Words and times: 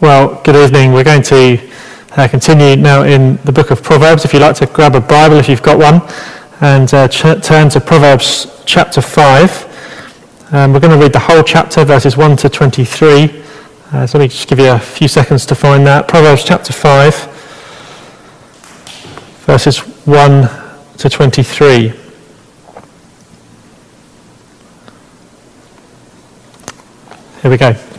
Well, 0.00 0.42
good 0.42 0.56
evening. 0.56 0.92
We're 0.92 1.04
going 1.04 1.22
to 1.22 1.56
uh, 2.16 2.26
continue 2.26 2.74
now 2.74 3.04
in 3.04 3.36
the 3.44 3.52
book 3.52 3.70
of 3.70 3.80
Proverbs. 3.80 4.24
If 4.24 4.32
you'd 4.32 4.42
like 4.42 4.56
to 4.56 4.66
grab 4.66 4.96
a 4.96 5.00
Bible, 5.00 5.36
if 5.36 5.48
you've 5.48 5.62
got 5.62 5.78
one, 5.78 6.02
and 6.60 6.92
uh, 6.92 7.06
ch- 7.06 7.40
turn 7.46 7.68
to 7.70 7.80
Proverbs 7.80 8.64
chapter 8.66 9.00
5. 9.00 10.52
Um, 10.52 10.72
we're 10.72 10.80
going 10.80 10.92
to 10.92 10.98
read 10.98 11.12
the 11.12 11.20
whole 11.20 11.44
chapter, 11.44 11.84
verses 11.84 12.16
1 12.16 12.36
to 12.38 12.48
23. 12.48 13.44
Uh, 13.92 14.04
so 14.04 14.18
let 14.18 14.24
me 14.24 14.28
just 14.28 14.48
give 14.48 14.58
you 14.58 14.72
a 14.72 14.80
few 14.80 15.06
seconds 15.06 15.46
to 15.46 15.54
find 15.54 15.86
that. 15.86 16.08
Proverbs 16.08 16.42
chapter 16.42 16.72
5, 16.72 17.14
verses 19.46 19.78
1 19.78 20.48
to 20.98 21.08
23. 21.08 21.92
Here 27.42 27.50
we 27.50 27.56
go. 27.56 27.93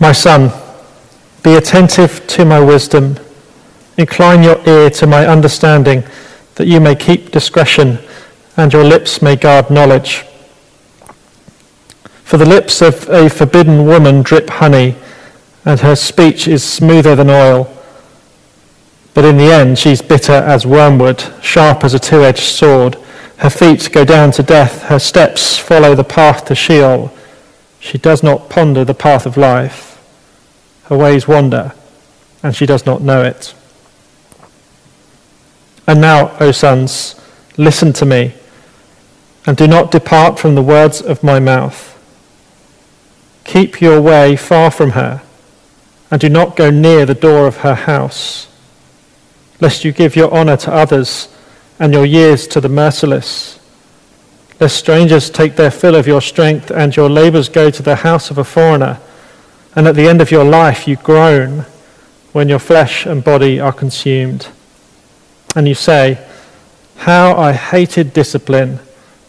My 0.00 0.12
son, 0.12 0.52
be 1.42 1.54
attentive 1.54 2.24
to 2.28 2.44
my 2.44 2.60
wisdom. 2.60 3.16
Incline 3.96 4.44
your 4.44 4.60
ear 4.68 4.90
to 4.90 5.08
my 5.08 5.26
understanding, 5.26 6.04
that 6.54 6.68
you 6.68 6.78
may 6.80 6.94
keep 6.94 7.32
discretion 7.32 7.98
and 8.56 8.72
your 8.72 8.84
lips 8.84 9.22
may 9.22 9.34
guard 9.34 9.70
knowledge. 9.70 10.24
For 12.22 12.36
the 12.36 12.46
lips 12.46 12.80
of 12.80 13.08
a 13.08 13.28
forbidden 13.28 13.86
woman 13.86 14.22
drip 14.22 14.50
honey, 14.50 14.94
and 15.64 15.80
her 15.80 15.96
speech 15.96 16.46
is 16.46 16.62
smoother 16.62 17.16
than 17.16 17.30
oil. 17.30 17.68
But 19.14 19.24
in 19.24 19.36
the 19.36 19.52
end, 19.52 19.78
she's 19.80 20.02
bitter 20.02 20.32
as 20.32 20.64
wormwood, 20.64 21.24
sharp 21.42 21.82
as 21.82 21.94
a 21.94 21.98
two 21.98 22.22
edged 22.22 22.40
sword. 22.40 22.96
Her 23.38 23.50
feet 23.50 23.90
go 23.92 24.04
down 24.04 24.30
to 24.32 24.42
death, 24.44 24.82
her 24.84 24.98
steps 25.00 25.58
follow 25.58 25.94
the 25.94 26.04
path 26.04 26.44
to 26.46 26.54
Sheol. 26.54 27.12
She 27.80 27.98
does 27.98 28.22
not 28.22 28.48
ponder 28.48 28.84
the 28.84 28.94
path 28.94 29.26
of 29.26 29.36
life 29.36 29.87
her 30.88 30.96
ways 30.96 31.28
wander, 31.28 31.72
and 32.42 32.56
she 32.56 32.64
does 32.64 32.86
not 32.86 33.02
know 33.02 33.22
it. 33.22 33.54
And 35.86 36.00
now, 36.00 36.36
O 36.40 36.50
sons, 36.50 37.14
listen 37.58 37.92
to 37.94 38.06
me, 38.06 38.32
and 39.46 39.56
do 39.56 39.66
not 39.66 39.90
depart 39.90 40.38
from 40.38 40.54
the 40.54 40.62
words 40.62 41.02
of 41.02 41.22
my 41.22 41.40
mouth. 41.40 41.94
Keep 43.44 43.80
your 43.80 44.00
way 44.00 44.34
far 44.34 44.70
from 44.70 44.90
her, 44.90 45.22
and 46.10 46.20
do 46.20 46.30
not 46.30 46.56
go 46.56 46.70
near 46.70 47.04
the 47.04 47.14
door 47.14 47.46
of 47.46 47.58
her 47.58 47.74
house, 47.74 48.48
lest 49.60 49.84
you 49.84 49.92
give 49.92 50.16
your 50.16 50.32
honor 50.32 50.56
to 50.56 50.72
others 50.72 51.28
and 51.78 51.92
your 51.92 52.06
years 52.06 52.46
to 52.48 52.62
the 52.62 52.68
merciless. 52.68 53.58
Lest 54.58 54.76
strangers 54.76 55.30
take 55.30 55.56
their 55.56 55.70
fill 55.70 55.94
of 55.94 56.06
your 56.06 56.20
strength 56.20 56.70
and 56.70 56.96
your 56.96 57.08
labors 57.08 57.48
go 57.48 57.70
to 57.70 57.82
the 57.82 57.96
house 57.96 58.30
of 58.30 58.38
a 58.38 58.44
foreigner 58.44 58.98
and 59.78 59.86
at 59.86 59.94
the 59.94 60.08
end 60.08 60.20
of 60.20 60.32
your 60.32 60.42
life, 60.42 60.88
you 60.88 60.96
groan 60.96 61.64
when 62.32 62.48
your 62.48 62.58
flesh 62.58 63.06
and 63.06 63.22
body 63.22 63.60
are 63.60 63.72
consumed. 63.72 64.48
And 65.54 65.68
you 65.68 65.74
say, 65.76 66.18
How 66.96 67.36
I 67.36 67.52
hated 67.52 68.12
discipline, 68.12 68.80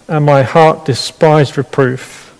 and 0.07 0.25
my 0.25 0.41
heart 0.41 0.85
despised 0.85 1.55
reproof. 1.55 2.35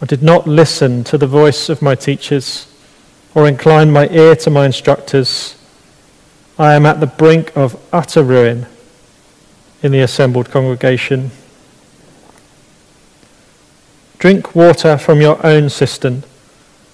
I 0.00 0.06
did 0.06 0.22
not 0.22 0.46
listen 0.46 1.02
to 1.02 1.18
the 1.18 1.26
voice 1.26 1.68
of 1.68 1.82
my 1.82 1.96
teachers, 1.96 2.72
or 3.34 3.48
incline 3.48 3.90
my 3.90 4.08
ear 4.10 4.36
to 4.36 4.50
my 4.50 4.64
instructors. 4.64 5.56
I 6.56 6.74
am 6.74 6.86
at 6.86 7.00
the 7.00 7.08
brink 7.08 7.50
of 7.56 7.82
utter 7.92 8.22
ruin 8.22 8.66
in 9.82 9.90
the 9.90 10.02
assembled 10.02 10.52
congregation. 10.52 11.32
Drink 14.20 14.54
water 14.54 14.96
from 14.96 15.20
your 15.20 15.44
own 15.44 15.68
cistern 15.68 16.22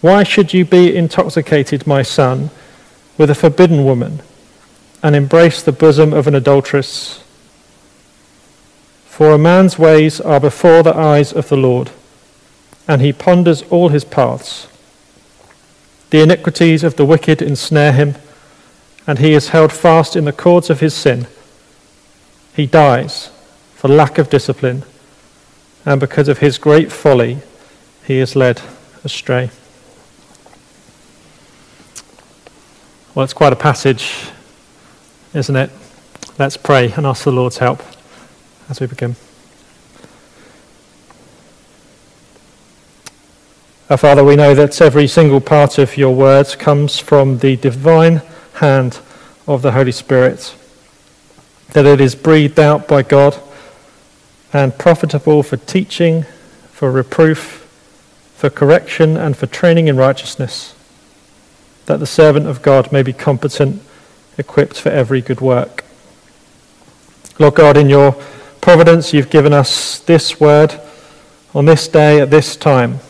Why 0.00 0.22
should 0.22 0.54
you 0.54 0.64
be 0.64 0.96
intoxicated, 0.96 1.86
my 1.86 2.02
son, 2.02 2.50
with 3.18 3.30
a 3.30 3.34
forbidden 3.34 3.84
woman, 3.84 4.22
and 5.02 5.14
embrace 5.14 5.62
the 5.62 5.72
bosom 5.72 6.14
of 6.14 6.26
an 6.26 6.34
adulteress? 6.34 7.22
For 9.04 9.32
a 9.32 9.38
man's 9.38 9.78
ways 9.78 10.18
are 10.18 10.40
before 10.40 10.82
the 10.82 10.96
eyes 10.96 11.32
of 11.34 11.50
the 11.50 11.56
Lord, 11.56 11.90
and 12.88 13.02
he 13.02 13.12
ponders 13.12 13.62
all 13.64 13.90
his 13.90 14.04
paths. 14.04 14.68
The 16.08 16.22
iniquities 16.22 16.82
of 16.82 16.96
the 16.96 17.04
wicked 17.04 17.42
ensnare 17.42 17.92
him, 17.92 18.14
and 19.06 19.18
he 19.18 19.34
is 19.34 19.50
held 19.50 19.70
fast 19.70 20.16
in 20.16 20.24
the 20.24 20.32
cords 20.32 20.70
of 20.70 20.80
his 20.80 20.94
sin. 20.94 21.26
He 22.56 22.66
dies 22.66 23.30
for 23.74 23.88
lack 23.88 24.16
of 24.16 24.30
discipline, 24.30 24.84
and 25.84 26.00
because 26.00 26.28
of 26.28 26.38
his 26.38 26.56
great 26.56 26.90
folly, 26.90 27.40
he 28.06 28.18
is 28.18 28.34
led 28.34 28.62
astray. 29.04 29.50
Well, 33.12 33.24
it's 33.24 33.32
quite 33.32 33.52
a 33.52 33.56
passage, 33.56 34.28
isn't 35.34 35.56
it? 35.56 35.70
Let's 36.38 36.56
pray 36.56 36.92
and 36.92 37.04
ask 37.04 37.24
the 37.24 37.32
Lord's 37.32 37.58
help 37.58 37.82
as 38.68 38.80
we 38.80 38.86
begin. 38.86 39.16
Our 43.90 43.96
Father, 43.96 44.22
we 44.22 44.36
know 44.36 44.54
that 44.54 44.80
every 44.80 45.08
single 45.08 45.40
part 45.40 45.76
of 45.76 45.96
your 45.96 46.14
words 46.14 46.54
comes 46.54 47.00
from 47.00 47.38
the 47.38 47.56
divine 47.56 48.22
hand 48.54 49.00
of 49.48 49.62
the 49.62 49.72
Holy 49.72 49.90
Spirit, 49.90 50.54
that 51.72 51.86
it 51.86 52.00
is 52.00 52.14
breathed 52.14 52.60
out 52.60 52.86
by 52.86 53.02
God 53.02 53.36
and 54.52 54.78
profitable 54.78 55.42
for 55.42 55.56
teaching, 55.56 56.26
for 56.70 56.92
reproof, 56.92 57.66
for 58.36 58.50
correction, 58.50 59.16
and 59.16 59.36
for 59.36 59.46
training 59.46 59.88
in 59.88 59.96
righteousness 59.96 60.76
that 61.90 61.98
the 61.98 62.06
servant 62.06 62.46
of 62.46 62.62
God 62.62 62.92
may 62.92 63.02
be 63.02 63.12
competent, 63.12 63.82
equipped 64.38 64.80
for 64.80 64.90
every 64.90 65.20
good 65.20 65.40
work. 65.40 65.84
Lord 67.40 67.56
God, 67.56 67.76
in 67.76 67.88
your 67.88 68.12
providence, 68.60 69.12
you've 69.12 69.28
given 69.28 69.52
us 69.52 69.98
this 69.98 70.38
word 70.38 70.80
on 71.52 71.64
this 71.64 71.88
day 71.88 72.20
at 72.20 72.30
this 72.30 72.54
time. 72.54 73.00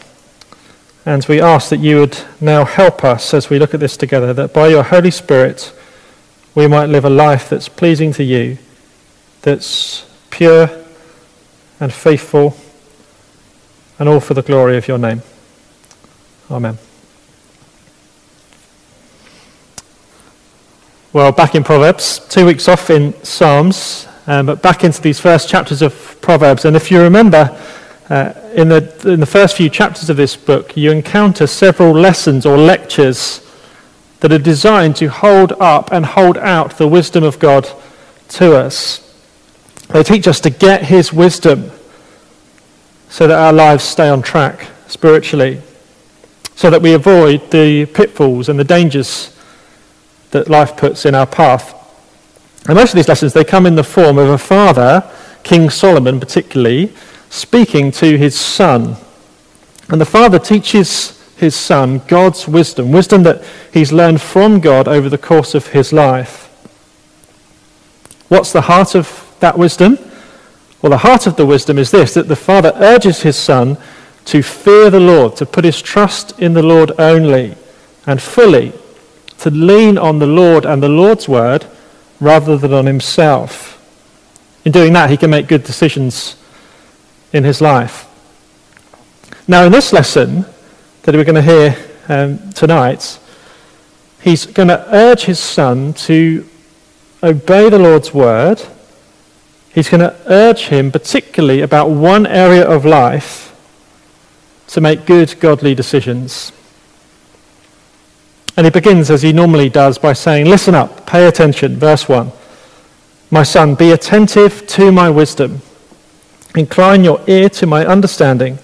And 1.04 1.26
we 1.26 1.42
ask 1.42 1.68
that 1.68 1.80
you 1.80 2.00
would 2.00 2.18
now 2.40 2.64
help 2.64 3.04
us 3.04 3.34
as 3.34 3.50
we 3.50 3.58
look 3.58 3.74
at 3.74 3.80
this 3.80 3.98
together, 3.98 4.32
that 4.32 4.54
by 4.54 4.68
your 4.68 4.82
Holy 4.82 5.10
Spirit 5.10 5.74
we 6.54 6.66
might 6.66 6.86
live 6.86 7.04
a 7.04 7.10
life 7.10 7.50
that's 7.50 7.68
pleasing 7.68 8.14
to 8.14 8.24
you, 8.24 8.56
that's 9.42 10.10
pure 10.30 10.70
and 11.78 11.92
faithful, 11.92 12.56
and 13.98 14.08
all 14.08 14.20
for 14.20 14.32
the 14.32 14.42
glory 14.42 14.78
of 14.78 14.88
your 14.88 14.98
name. 14.98 15.20
Amen. 16.50 16.78
Well, 21.12 21.32
back 21.32 21.56
in 21.56 21.64
Proverbs, 21.64 22.20
two 22.28 22.46
weeks 22.46 22.68
off 22.68 22.88
in 22.88 23.12
Psalms, 23.24 24.06
um, 24.28 24.46
but 24.46 24.62
back 24.62 24.84
into 24.84 25.02
these 25.02 25.18
first 25.18 25.48
chapters 25.48 25.82
of 25.82 26.16
Proverbs. 26.20 26.64
And 26.64 26.76
if 26.76 26.88
you 26.88 27.02
remember, 27.02 27.60
uh, 28.08 28.32
in, 28.54 28.68
the, 28.68 29.12
in 29.12 29.18
the 29.18 29.26
first 29.26 29.56
few 29.56 29.68
chapters 29.68 30.08
of 30.08 30.16
this 30.16 30.36
book, 30.36 30.76
you 30.76 30.92
encounter 30.92 31.48
several 31.48 31.90
lessons 31.90 32.46
or 32.46 32.56
lectures 32.56 33.44
that 34.20 34.30
are 34.30 34.38
designed 34.38 34.94
to 34.96 35.08
hold 35.08 35.50
up 35.58 35.90
and 35.90 36.06
hold 36.06 36.38
out 36.38 36.78
the 36.78 36.86
wisdom 36.86 37.24
of 37.24 37.40
God 37.40 37.68
to 38.28 38.54
us. 38.54 39.12
They 39.88 40.04
teach 40.04 40.28
us 40.28 40.38
to 40.42 40.50
get 40.50 40.84
His 40.84 41.12
wisdom 41.12 41.72
so 43.08 43.26
that 43.26 43.36
our 43.36 43.52
lives 43.52 43.82
stay 43.82 44.08
on 44.08 44.22
track 44.22 44.68
spiritually, 44.86 45.60
so 46.54 46.70
that 46.70 46.80
we 46.80 46.94
avoid 46.94 47.50
the 47.50 47.86
pitfalls 47.86 48.48
and 48.48 48.56
the 48.56 48.64
dangers 48.64 49.36
that 50.30 50.48
life 50.48 50.76
puts 50.76 51.06
in 51.06 51.14
our 51.14 51.26
path. 51.26 51.74
And 52.66 52.76
most 52.76 52.90
of 52.90 52.96
these 52.96 53.08
lessons, 53.08 53.32
they 53.32 53.44
come 53.44 53.66
in 53.66 53.74
the 53.74 53.84
form 53.84 54.18
of 54.18 54.28
a 54.28 54.38
father, 54.38 55.10
King 55.42 55.70
Solomon 55.70 56.20
particularly, 56.20 56.92
speaking 57.30 57.90
to 57.92 58.18
his 58.18 58.38
son. 58.38 58.96
And 59.88 60.00
the 60.00 60.06
father 60.06 60.38
teaches 60.38 61.18
his 61.36 61.54
son 61.54 62.02
God's 62.06 62.46
wisdom, 62.46 62.92
wisdom 62.92 63.22
that 63.22 63.42
he's 63.72 63.92
learned 63.92 64.20
from 64.20 64.60
God 64.60 64.86
over 64.86 65.08
the 65.08 65.18
course 65.18 65.54
of 65.54 65.68
his 65.68 65.92
life. 65.92 66.46
What's 68.28 68.52
the 68.52 68.60
heart 68.60 68.94
of 68.94 69.34
that 69.40 69.58
wisdom? 69.58 69.98
Well, 70.82 70.90
the 70.90 70.98
heart 70.98 71.26
of 71.26 71.36
the 71.36 71.46
wisdom 71.46 71.78
is 71.78 71.90
this 71.90 72.14
that 72.14 72.28
the 72.28 72.36
father 72.36 72.72
urges 72.76 73.22
his 73.22 73.36
son 73.36 73.78
to 74.26 74.42
fear 74.42 74.90
the 74.90 75.00
Lord, 75.00 75.34
to 75.36 75.46
put 75.46 75.64
his 75.64 75.82
trust 75.82 76.38
in 76.38 76.52
the 76.52 76.62
Lord 76.62 76.92
only 76.98 77.56
and 78.06 78.20
fully, 78.20 78.72
to 79.40 79.50
lean 79.50 79.96
on 79.96 80.18
the 80.18 80.26
Lord 80.26 80.66
and 80.66 80.82
the 80.82 80.88
Lord's 80.88 81.28
word 81.28 81.66
rather 82.20 82.58
than 82.58 82.74
on 82.74 82.86
himself. 82.86 83.76
In 84.64 84.72
doing 84.72 84.92
that, 84.92 85.08
he 85.08 85.16
can 85.16 85.30
make 85.30 85.48
good 85.48 85.64
decisions 85.64 86.36
in 87.32 87.44
his 87.44 87.60
life. 87.60 88.06
Now, 89.48 89.64
in 89.64 89.72
this 89.72 89.92
lesson 89.92 90.44
that 91.02 91.14
we're 91.14 91.24
going 91.24 91.34
to 91.34 91.42
hear 91.42 91.76
um, 92.08 92.52
tonight, 92.52 93.18
he's 94.20 94.44
going 94.44 94.68
to 94.68 94.84
urge 94.94 95.24
his 95.24 95.38
son 95.38 95.94
to 95.94 96.46
obey 97.22 97.70
the 97.70 97.78
Lord's 97.78 98.12
word. 98.12 98.62
He's 99.72 99.88
going 99.88 100.00
to 100.00 100.14
urge 100.26 100.66
him, 100.66 100.92
particularly 100.92 101.62
about 101.62 101.88
one 101.88 102.26
area 102.26 102.68
of 102.68 102.84
life, 102.84 103.56
to 104.68 104.80
make 104.82 105.06
good, 105.06 105.40
godly 105.40 105.74
decisions. 105.74 106.52
And 108.56 108.66
he 108.66 108.70
begins, 108.70 109.10
as 109.10 109.22
he 109.22 109.32
normally 109.32 109.68
does, 109.68 109.98
by 109.98 110.12
saying, 110.12 110.46
Listen 110.46 110.74
up, 110.74 111.06
pay 111.06 111.26
attention. 111.26 111.76
Verse 111.76 112.08
1. 112.08 112.32
My 113.30 113.42
son, 113.42 113.74
be 113.74 113.92
attentive 113.92 114.66
to 114.68 114.90
my 114.90 115.08
wisdom. 115.08 115.62
Incline 116.56 117.04
your 117.04 117.20
ear 117.28 117.48
to 117.50 117.66
my 117.66 117.86
understanding, 117.86 118.58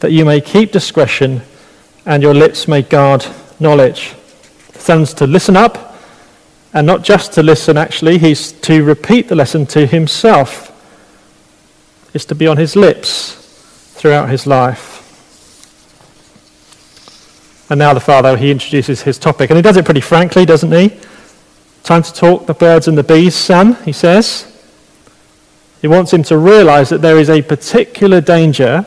that 0.00 0.10
you 0.10 0.24
may 0.24 0.40
keep 0.40 0.72
discretion 0.72 1.42
and 2.06 2.22
your 2.22 2.32
lips 2.32 2.66
may 2.66 2.82
guard 2.82 3.26
knowledge. 3.60 4.14
The 4.72 4.78
son's 4.78 5.12
to 5.14 5.26
listen 5.26 5.56
up, 5.56 5.96
and 6.72 6.86
not 6.86 7.02
just 7.02 7.32
to 7.34 7.42
listen, 7.42 7.76
actually, 7.76 8.18
he's 8.18 8.52
to 8.52 8.84
repeat 8.84 9.28
the 9.28 9.34
lesson 9.34 9.66
to 9.66 9.86
himself. 9.86 10.72
It's 12.14 12.24
to 12.26 12.34
be 12.34 12.46
on 12.46 12.56
his 12.56 12.76
lips 12.76 13.34
throughout 13.96 14.30
his 14.30 14.46
life. 14.46 14.95
And 17.68 17.78
now 17.78 17.94
the 17.94 18.00
father, 18.00 18.36
he 18.36 18.50
introduces 18.50 19.02
his 19.02 19.18
topic. 19.18 19.50
And 19.50 19.56
he 19.56 19.62
does 19.62 19.76
it 19.76 19.84
pretty 19.84 20.00
frankly, 20.00 20.44
doesn't 20.44 20.72
he? 20.72 20.96
Time 21.82 22.02
to 22.02 22.12
talk 22.12 22.46
the 22.46 22.54
birds 22.54 22.88
and 22.88 22.96
the 22.96 23.02
bees, 23.02 23.34
son, 23.34 23.74
he 23.84 23.92
says. 23.92 24.52
He 25.80 25.88
wants 25.88 26.12
him 26.12 26.22
to 26.24 26.38
realize 26.38 26.88
that 26.88 27.02
there 27.02 27.18
is 27.18 27.30
a 27.30 27.42
particular 27.42 28.20
danger 28.20 28.86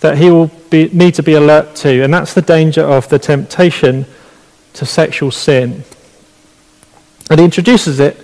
that 0.00 0.18
he 0.18 0.30
will 0.30 0.48
be, 0.70 0.88
need 0.90 1.14
to 1.14 1.22
be 1.22 1.34
alert 1.34 1.74
to, 1.76 2.02
and 2.02 2.12
that's 2.12 2.34
the 2.34 2.42
danger 2.42 2.82
of 2.82 3.08
the 3.08 3.18
temptation 3.18 4.06
to 4.74 4.84
sexual 4.84 5.30
sin. 5.30 5.84
And 7.30 7.40
he 7.40 7.44
introduces 7.44 7.98
it 7.98 8.16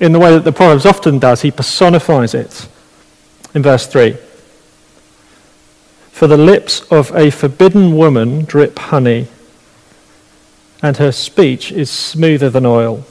in 0.00 0.12
the 0.12 0.18
way 0.18 0.32
that 0.32 0.44
the 0.44 0.52
Proverbs 0.52 0.86
often 0.86 1.18
does. 1.18 1.42
He 1.42 1.50
personifies 1.50 2.34
it 2.34 2.68
in 3.54 3.62
verse 3.62 3.86
3. 3.86 4.16
For 6.20 6.26
the 6.26 6.36
lips 6.36 6.82
of 6.90 7.16
a 7.16 7.30
forbidden 7.30 7.96
woman 7.96 8.44
drip 8.44 8.78
honey, 8.78 9.28
and 10.82 10.94
her 10.98 11.12
speech 11.12 11.72
is 11.72 11.88
smoother 11.88 12.50
than 12.50 12.66
oil. 12.66 13.06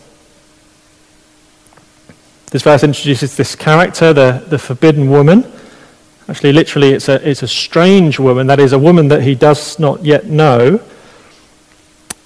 This 2.51 2.61
verse 2.61 2.83
introduces 2.83 3.35
this 3.35 3.55
character, 3.55 4.13
the, 4.13 4.45
the 4.47 4.59
forbidden 4.59 5.09
woman. 5.09 5.51
Actually, 6.27 6.53
literally, 6.53 6.89
it's 6.89 7.09
a, 7.09 7.27
it's 7.27 7.41
a 7.41 7.47
strange 7.47 8.19
woman, 8.19 8.45
that 8.45 8.59
is, 8.59 8.73
a 8.73 8.77
woman 8.77 9.07
that 9.07 9.23
he 9.23 9.33
does 9.33 9.79
not 9.79 10.05
yet 10.05 10.27
know. 10.27 10.79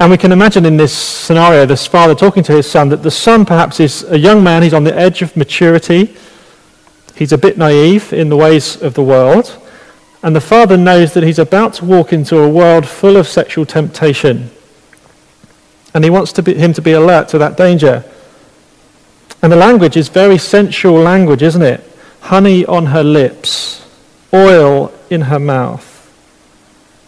And 0.01 0.11
we 0.11 0.17
can 0.17 0.33
imagine 0.33 0.65
in 0.65 0.75
this 0.75 0.93
scenario 0.93 1.65
this 1.65 1.87
father 1.87 2.13
talking 2.13 2.43
to 2.43 2.51
his 2.51 2.69
son 2.69 2.89
that 2.89 3.03
the 3.03 3.09
son 3.09 3.45
perhaps 3.45 3.79
is 3.79 4.03
a 4.09 4.19
young 4.19 4.43
man, 4.43 4.63
he's 4.63 4.73
on 4.73 4.83
the 4.83 4.93
edge 4.93 5.21
of 5.21 5.37
maturity, 5.37 6.13
he's 7.15 7.31
a 7.31 7.37
bit 7.37 7.57
naive 7.57 8.11
in 8.11 8.27
the 8.27 8.35
ways 8.35 8.81
of 8.81 8.95
the 8.95 9.03
world. 9.03 9.61
And 10.23 10.33
the 10.33 10.41
father 10.41 10.77
knows 10.77 11.13
that 11.13 11.23
he's 11.23 11.37
about 11.37 11.73
to 11.75 11.85
walk 11.85 12.13
into 12.13 12.39
a 12.39 12.49
world 12.49 12.87
full 12.87 13.17
of 13.17 13.27
sexual 13.27 13.65
temptation. 13.65 14.49
And 15.93 16.03
he 16.03 16.09
wants 16.09 16.31
to 16.33 16.41
be, 16.41 16.53
him 16.53 16.73
to 16.73 16.81
be 16.81 16.93
alert 16.93 17.27
to 17.29 17.37
that 17.39 17.57
danger. 17.57 18.05
And 19.41 19.51
the 19.51 19.57
language 19.57 19.97
is 19.97 20.07
very 20.07 20.37
sensual 20.37 20.95
language, 20.95 21.43
isn't 21.43 21.61
it? 21.61 21.83
Honey 22.21 22.65
on 22.65 22.87
her 22.87 23.03
lips, 23.03 23.85
oil 24.33 24.93
in 25.09 25.21
her 25.23 25.39
mouth. 25.39 25.89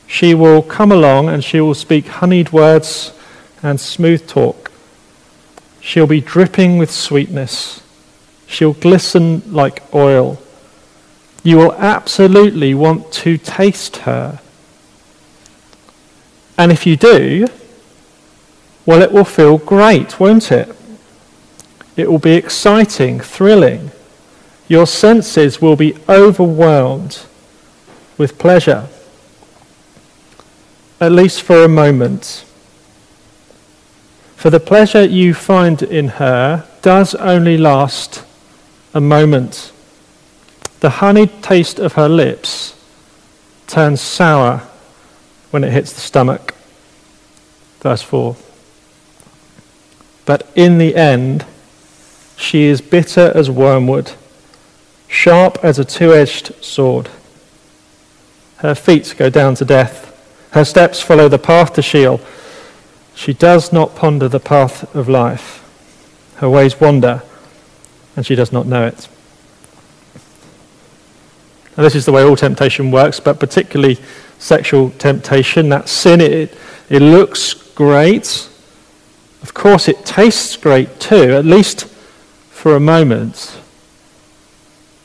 She 0.07 0.33
will 0.33 0.61
come 0.61 0.91
along 0.91 1.29
and 1.29 1.43
she 1.43 1.61
will 1.61 1.73
speak 1.73 2.07
honeyed 2.07 2.51
words 2.51 3.13
and 3.63 3.79
smooth 3.79 4.27
talk. 4.27 4.71
She'll 5.79 6.05
be 6.05 6.19
dripping 6.19 6.77
with 6.77 6.91
sweetness. 6.91 7.81
She'll 8.45 8.73
glisten 8.73 9.41
like 9.53 9.81
oil. 9.93 10.41
You 11.45 11.57
will 11.57 11.73
absolutely 11.73 12.73
want 12.73 13.11
to 13.11 13.37
taste 13.37 13.97
her. 13.97 14.39
And 16.57 16.71
if 16.71 16.87
you 16.87 16.97
do, 16.97 17.45
well, 18.87 19.03
it 19.03 19.11
will 19.11 19.25
feel 19.25 19.59
great, 19.59 20.19
won't 20.19 20.51
it? 20.51 20.75
It 21.95 22.09
will 22.09 22.17
be 22.17 22.33
exciting, 22.33 23.19
thrilling. 23.19 23.91
Your 24.67 24.87
senses 24.87 25.61
will 25.61 25.75
be 25.75 25.95
overwhelmed 26.09 27.21
with 28.17 28.39
pleasure, 28.39 28.87
at 30.99 31.11
least 31.11 31.43
for 31.43 31.63
a 31.63 31.69
moment. 31.69 32.43
For 34.35 34.49
the 34.49 34.59
pleasure 34.59 35.05
you 35.05 35.35
find 35.35 35.83
in 35.83 36.07
her 36.07 36.67
does 36.81 37.13
only 37.13 37.55
last 37.55 38.23
a 38.95 38.99
moment 38.99 39.71
the 40.85 41.01
honeyed 41.01 41.41
taste 41.41 41.79
of 41.79 41.93
her 41.93 42.07
lips 42.07 42.79
turns 43.65 43.99
sour 43.99 44.61
when 45.49 45.63
it 45.63 45.73
hits 45.73 45.91
the 45.91 45.99
stomach. 45.99 46.53
Verse 47.79 48.03
4. 48.03 48.35
But 50.27 50.47
in 50.53 50.77
the 50.77 50.95
end, 50.95 51.43
she 52.37 52.65
is 52.65 52.81
bitter 52.81 53.31
as 53.33 53.49
wormwood, 53.49 54.11
sharp 55.07 55.57
as 55.63 55.79
a 55.79 55.85
two 55.85 56.13
edged 56.13 56.53
sword. 56.63 57.09
Her 58.57 58.75
feet 58.75 59.15
go 59.17 59.31
down 59.31 59.55
to 59.55 59.65
death, 59.65 60.13
her 60.51 60.63
steps 60.63 61.01
follow 61.01 61.27
the 61.27 61.39
path 61.39 61.73
to 61.73 61.81
Sheol. 61.81 62.21
She 63.15 63.33
does 63.33 63.73
not 63.73 63.95
ponder 63.95 64.27
the 64.27 64.39
path 64.39 64.95
of 64.95 65.09
life. 65.09 65.63
Her 66.35 66.49
ways 66.51 66.79
wander, 66.79 67.23
and 68.15 68.23
she 68.23 68.35
does 68.35 68.51
not 68.51 68.67
know 68.67 68.85
it. 68.85 69.07
Now, 71.77 71.83
this 71.83 71.95
is 71.95 72.05
the 72.05 72.11
way 72.11 72.23
all 72.23 72.35
temptation 72.35 72.89
works, 72.89 73.19
but 73.19 73.39
particularly 73.39 73.99
sexual 74.39 74.91
temptation. 74.91 75.69
That 75.69 75.89
sin, 75.89 76.21
it, 76.21 76.57
it 76.89 77.01
looks 77.01 77.53
great. 77.53 78.49
Of 79.41 79.53
course, 79.53 79.87
it 79.87 80.05
tastes 80.05 80.55
great 80.55 80.99
too, 80.99 81.33
at 81.33 81.45
least 81.45 81.85
for 82.49 82.75
a 82.75 82.79
moment. 82.79 83.59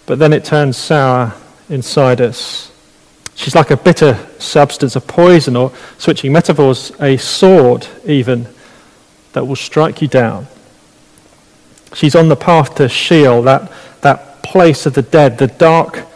But 0.07 0.19
then 0.19 0.33
it 0.33 0.45
turns 0.45 0.77
sour 0.77 1.35
inside 1.69 2.21
us. 2.21 2.71
She's 3.35 3.55
like 3.55 3.71
a 3.71 3.77
bitter 3.77 4.19
substance, 4.39 4.97
a 4.97 5.01
poison, 5.01 5.57
or 5.57 5.73
switching 5.99 6.33
metaphors, 6.33 6.93
a 7.01 7.17
sword 7.17 7.87
even, 8.05 8.47
that 9.33 9.47
will 9.47 9.57
strike 9.57 10.03
you 10.03 10.09
down. 10.09 10.47
She's 11.95 12.15
on 12.15 12.29
the 12.29 12.37
path 12.37 12.75
to 12.77 12.89
Sheol, 12.89 13.43
that, 13.43 13.73
that 14.03 14.43
place 14.43 14.87
of 14.87 14.95
the 14.95 15.03
dead, 15.03 15.39
the 15.39 15.47
dark 15.47 16.07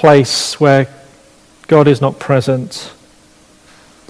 place 0.00 0.58
where 0.58 0.88
God 1.66 1.86
is 1.86 2.00
not 2.00 2.18
present. 2.18 2.90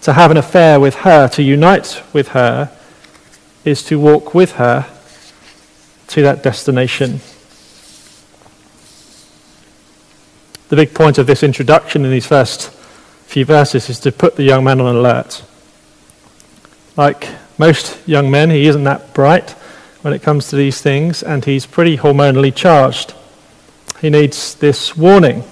To 0.03 0.13
have 0.13 0.31
an 0.31 0.37
affair 0.37 0.79
with 0.79 0.95
her, 0.95 1.27
to 1.31 1.43
unite 1.43 2.01
with 2.13 2.29
her, 2.29 2.71
is 3.65 3.83
to 3.87 3.99
walk 3.99 4.33
with 4.33 4.53
her 4.53 4.87
to 6.07 6.23
that 6.23 6.45
destination. 6.45 7.21
The 10.69 10.77
big 10.77 10.95
point 10.95 11.19
of 11.19 11.27
this 11.27 11.43
introduction 11.43 12.05
in 12.05 12.13
these 12.13 12.27
first 12.27 12.71
few 13.27 13.45
verses 13.45 13.91
is 13.91 13.99
to 14.01 14.13
put 14.13 14.37
the 14.37 14.45
young 14.45 14.63
man 14.63 14.81
on 14.81 14.95
alert. 14.95 15.43
Like 16.97 17.29
most 17.59 17.99
young 18.07 18.31
men, 18.31 18.51
he 18.51 18.67
isn't 18.67 18.85
that 18.85 19.13
bright 19.13 19.51
when 20.03 20.15
it 20.15 20.23
comes 20.23 20.51
to 20.51 20.57
these 20.57 20.81
things, 20.81 21.25
and 21.25 21.45
he's 21.45 21.67
pretty 21.67 21.97
hormonally 21.97 22.55
charged. 22.55 23.13
He 24.01 24.09
needs 24.09 24.55
this 24.55 24.97
warning 24.97 25.43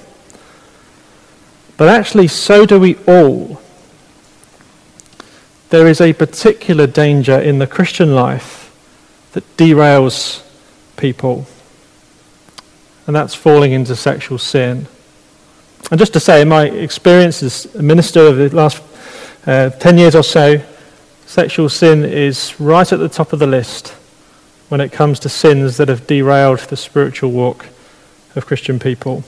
but 1.79 1.89
actually, 1.89 2.27
so 2.27 2.67
do 2.67 2.79
we 2.79 2.97
all. 3.07 3.63
There 5.71 5.87
is 5.87 6.01
a 6.01 6.13
particular 6.13 6.89
danger 6.89 7.39
in 7.39 7.61
the 7.61 7.69
Christian 7.69 8.17
life 8.17 8.75
that 9.33 9.57
derails 9.57 10.45
people, 10.97 11.47
and 13.07 13.15
that's 13.15 13.35
falling 13.35 13.73
into 13.73 13.95
sexual 13.95 14.39
sin. 14.39 14.89
And 15.93 16.01
just 16.01 16.13
to 16.15 16.21
say, 16.21 16.43
in 16.43 16.49
my 16.49 16.65
experience 16.65 17.45
as 17.45 17.73
a 17.77 17.83
minister 17.83 18.27
of 18.27 18.37
the 18.39 18.49
last 18.55 18.83
uh, 19.47 19.71
10 19.71 19.99
years 19.99 20.17
or 20.17 20.25
so, 20.25 20.61
sexual 21.27 21.69
sin 21.69 22.05
is 22.05 22.59
right 22.59 22.93
at 22.93 22.99
the 22.99 23.09
top 23.09 23.33
of 23.33 23.39
the 23.39 23.47
list 23.47 23.91
when 24.69 24.81
it 24.81 24.91
comes 24.91 25.21
to 25.21 25.29
sins 25.29 25.77
that 25.77 25.89
have 25.89 26.09
derailed 26.09 26.59
the 26.59 26.77
spiritual 26.77 27.31
walk 27.31 27.67
of 28.35 28.47
Christian 28.47 28.81
people. 28.81 29.23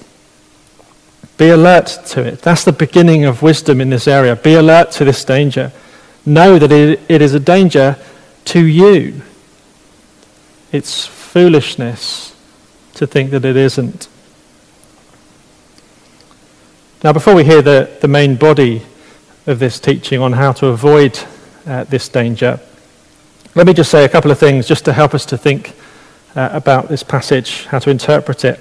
Be 1.40 1.48
alert 1.48 1.86
to 2.08 2.22
it. 2.22 2.42
That's 2.42 2.64
the 2.64 2.72
beginning 2.72 3.24
of 3.24 3.40
wisdom 3.40 3.80
in 3.80 3.88
this 3.88 4.06
area. 4.06 4.36
Be 4.36 4.56
alert 4.56 4.90
to 4.90 5.06
this 5.06 5.24
danger. 5.24 5.72
Know 6.26 6.58
that 6.58 6.70
it, 6.70 7.00
it 7.08 7.22
is 7.22 7.32
a 7.32 7.40
danger 7.40 7.96
to 8.44 8.62
you. 8.62 9.22
It's 10.70 11.06
foolishness 11.06 12.36
to 12.92 13.06
think 13.06 13.30
that 13.30 13.46
it 13.46 13.56
isn't. 13.56 14.08
Now, 17.02 17.14
before 17.14 17.34
we 17.34 17.44
hear 17.44 17.62
the, 17.62 17.90
the 18.02 18.08
main 18.08 18.36
body 18.36 18.82
of 19.46 19.58
this 19.60 19.80
teaching 19.80 20.20
on 20.20 20.34
how 20.34 20.52
to 20.52 20.66
avoid 20.66 21.18
uh, 21.64 21.84
this 21.84 22.06
danger, 22.10 22.60
let 23.54 23.66
me 23.66 23.72
just 23.72 23.90
say 23.90 24.04
a 24.04 24.10
couple 24.10 24.30
of 24.30 24.38
things 24.38 24.68
just 24.68 24.84
to 24.84 24.92
help 24.92 25.14
us 25.14 25.24
to 25.24 25.38
think 25.38 25.74
uh, 26.36 26.50
about 26.52 26.90
this 26.90 27.02
passage, 27.02 27.64
how 27.64 27.78
to 27.78 27.88
interpret 27.88 28.44
it. 28.44 28.60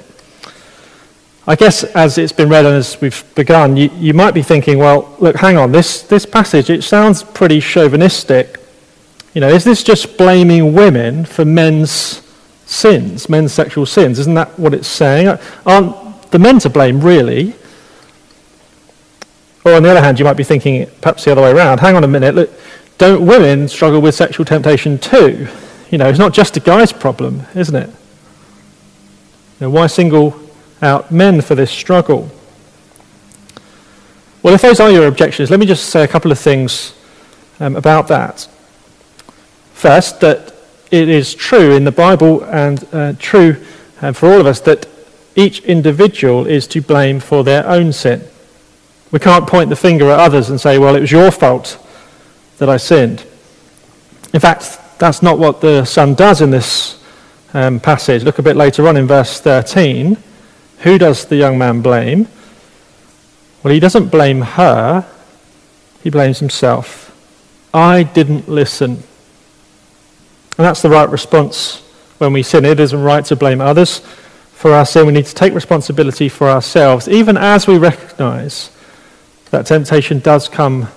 I 1.49 1.55
guess 1.55 1.83
as 1.83 2.19
it's 2.19 2.31
been 2.31 2.47
read 2.47 2.67
and 2.67 2.75
as 2.75 3.01
we've 3.01 3.23
begun, 3.33 3.75
you, 3.75 3.89
you 3.95 4.13
might 4.13 4.35
be 4.35 4.43
thinking, 4.43 4.77
well, 4.77 5.15
look, 5.17 5.35
hang 5.35 5.57
on, 5.57 5.71
this, 5.71 6.03
this 6.03 6.23
passage, 6.23 6.69
it 6.69 6.83
sounds 6.83 7.23
pretty 7.23 7.59
chauvinistic. 7.59 8.59
You 9.33 9.41
know, 9.41 9.49
is 9.49 9.63
this 9.63 9.83
just 9.83 10.15
blaming 10.15 10.73
women 10.73 11.25
for 11.25 11.45
men's 11.45 12.21
sins, 12.67 13.29
men's 13.29 13.51
sexual 13.51 13.87
sins? 13.87 14.19
Isn't 14.19 14.35
that 14.35 14.59
what 14.59 14.75
it's 14.75 14.87
saying? 14.87 15.39
Aren't 15.65 16.21
the 16.29 16.37
men 16.37 16.59
to 16.59 16.69
blame, 16.69 17.01
really? 17.01 17.55
Or 19.65 19.73
on 19.73 19.81
the 19.81 19.89
other 19.89 20.01
hand, 20.01 20.19
you 20.19 20.25
might 20.25 20.37
be 20.37 20.43
thinking 20.43 20.85
perhaps 21.01 21.25
the 21.25 21.31
other 21.31 21.41
way 21.41 21.49
around. 21.49 21.79
Hang 21.79 21.95
on 21.95 22.03
a 22.03 22.07
minute, 22.07 22.35
look, 22.35 22.51
don't 22.99 23.25
women 23.25 23.67
struggle 23.67 24.01
with 24.01 24.13
sexual 24.13 24.45
temptation 24.45 24.99
too? 24.99 25.47
You 25.89 25.97
know, 25.97 26.09
it's 26.09 26.19
not 26.19 26.31
just 26.31 26.57
a 26.57 26.59
guy's 26.59 26.93
problem, 26.93 27.41
isn't 27.55 27.75
it? 27.75 27.89
You 27.89 27.95
know, 29.61 29.69
why 29.71 29.87
single 29.87 30.39
out 30.81 31.11
men 31.11 31.41
for 31.41 31.55
this 31.55 31.71
struggle? 31.71 32.29
Well, 34.41 34.53
if 34.53 34.61
those 34.61 34.79
are 34.79 34.89
your 34.89 35.07
objections, 35.07 35.51
let 35.51 35.59
me 35.59 35.65
just 35.65 35.89
say 35.89 36.03
a 36.03 36.07
couple 36.07 36.31
of 36.31 36.39
things 36.39 36.93
um, 37.59 37.75
about 37.75 38.07
that. 38.07 38.47
First, 39.73 40.21
that 40.21 40.53
it 40.91 41.09
is 41.09 41.33
true 41.33 41.75
in 41.75 41.83
the 41.83 41.91
Bible 41.91 42.43
and 42.45 42.87
uh, 42.93 43.13
true 43.19 43.57
uh, 44.01 44.13
for 44.13 44.31
all 44.31 44.39
of 44.39 44.45
us 44.45 44.59
that 44.61 44.87
each 45.35 45.59
individual 45.61 46.47
is 46.47 46.67
to 46.67 46.81
blame 46.81 47.19
for 47.19 47.43
their 47.43 47.67
own 47.67 47.93
sin. 47.93 48.23
We 49.11 49.19
can't 49.19 49.47
point 49.47 49.69
the 49.69 49.75
finger 49.75 50.09
at 50.09 50.19
others 50.19 50.49
and 50.49 50.59
say, 50.59 50.77
well, 50.77 50.95
it 50.95 51.01
was 51.01 51.11
your 51.11 51.31
fault 51.31 51.85
that 52.57 52.69
I 52.69 52.77
sinned. 52.77 53.25
In 54.33 54.39
fact, 54.39 54.79
that's 54.99 55.21
not 55.21 55.39
what 55.39 55.61
the 55.61 55.85
Son 55.85 56.13
does 56.13 56.41
in 56.41 56.51
this 56.51 57.03
um, 57.53 57.79
passage. 57.79 58.23
Look 58.23 58.39
a 58.39 58.43
bit 58.43 58.55
later 58.55 58.87
on 58.87 58.97
in 58.97 59.07
verse 59.07 59.39
13. 59.41 60.17
Who 60.79 60.97
does 60.97 61.25
the 61.25 61.35
young 61.35 61.57
man 61.57 61.81
blame? 61.81 62.27
Well, 63.63 63.73
he 63.73 63.79
doesn't 63.79 64.09
blame 64.09 64.41
her, 64.41 65.05
he 66.01 66.09
blames 66.09 66.39
himself. 66.39 67.05
I 67.73 68.03
didn't 68.03 68.47
listen. 68.47 68.91
And 68.91 70.65
that's 70.65 70.81
the 70.81 70.89
right 70.89 71.09
response 71.09 71.81
when 72.17 72.33
we 72.33 72.43
sin. 72.43 72.65
It 72.65 72.79
isn't 72.79 73.01
right 73.01 73.23
to 73.25 73.35
blame 73.35 73.61
others 73.61 73.99
for 74.51 74.73
our 74.73 74.85
sin. 74.85 75.05
We 75.05 75.13
need 75.13 75.25
to 75.25 75.35
take 75.35 75.53
responsibility 75.53 76.29
for 76.29 76.49
ourselves, 76.49 77.07
even 77.07 77.37
as 77.37 77.67
we 77.67 77.77
recognize 77.77 78.71
that 79.51 79.65
temptation 79.65 80.19
does 80.19 80.47
come 80.47 80.87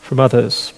from 0.00 0.20
others. 0.20 0.72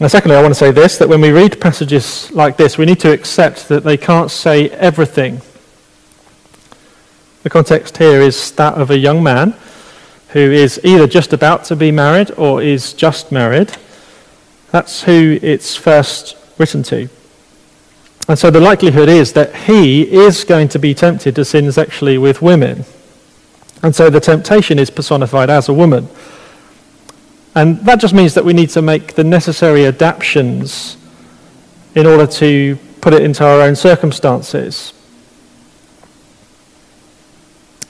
Now, 0.00 0.06
secondly, 0.06 0.36
I 0.36 0.42
want 0.42 0.54
to 0.54 0.58
say 0.58 0.70
this 0.70 0.96
that 0.98 1.08
when 1.08 1.20
we 1.20 1.30
read 1.30 1.60
passages 1.60 2.30
like 2.32 2.56
this, 2.56 2.78
we 2.78 2.86
need 2.86 3.00
to 3.00 3.12
accept 3.12 3.68
that 3.68 3.82
they 3.82 3.96
can't 3.96 4.30
say 4.30 4.70
everything. 4.70 5.40
The 7.42 7.50
context 7.50 7.98
here 7.98 8.20
is 8.20 8.50
that 8.52 8.74
of 8.74 8.90
a 8.90 8.98
young 8.98 9.22
man 9.22 9.54
who 10.30 10.40
is 10.40 10.80
either 10.84 11.06
just 11.06 11.32
about 11.32 11.64
to 11.64 11.76
be 11.76 11.90
married 11.90 12.30
or 12.36 12.62
is 12.62 12.92
just 12.92 13.32
married. 13.32 13.72
That's 14.70 15.02
who 15.04 15.38
it's 15.40 15.74
first 15.74 16.36
written 16.58 16.82
to. 16.84 17.08
And 18.28 18.38
so 18.38 18.50
the 18.50 18.60
likelihood 18.60 19.08
is 19.08 19.32
that 19.32 19.54
he 19.54 20.02
is 20.02 20.44
going 20.44 20.68
to 20.68 20.78
be 20.78 20.92
tempted 20.92 21.34
to 21.36 21.44
sin 21.44 21.72
sexually 21.72 22.18
with 22.18 22.42
women. 22.42 22.84
And 23.82 23.94
so 23.94 24.10
the 24.10 24.20
temptation 24.20 24.78
is 24.78 24.90
personified 24.90 25.48
as 25.48 25.68
a 25.68 25.72
woman. 25.72 26.08
And 27.54 27.78
that 27.86 28.00
just 28.00 28.12
means 28.12 28.34
that 28.34 28.44
we 28.44 28.52
need 28.52 28.70
to 28.70 28.82
make 28.82 29.14
the 29.14 29.24
necessary 29.24 29.86
adaptations 29.86 30.96
in 31.94 32.06
order 32.06 32.26
to 32.26 32.76
put 33.00 33.14
it 33.14 33.22
into 33.22 33.46
our 33.46 33.62
own 33.62 33.74
circumstances. 33.74 34.92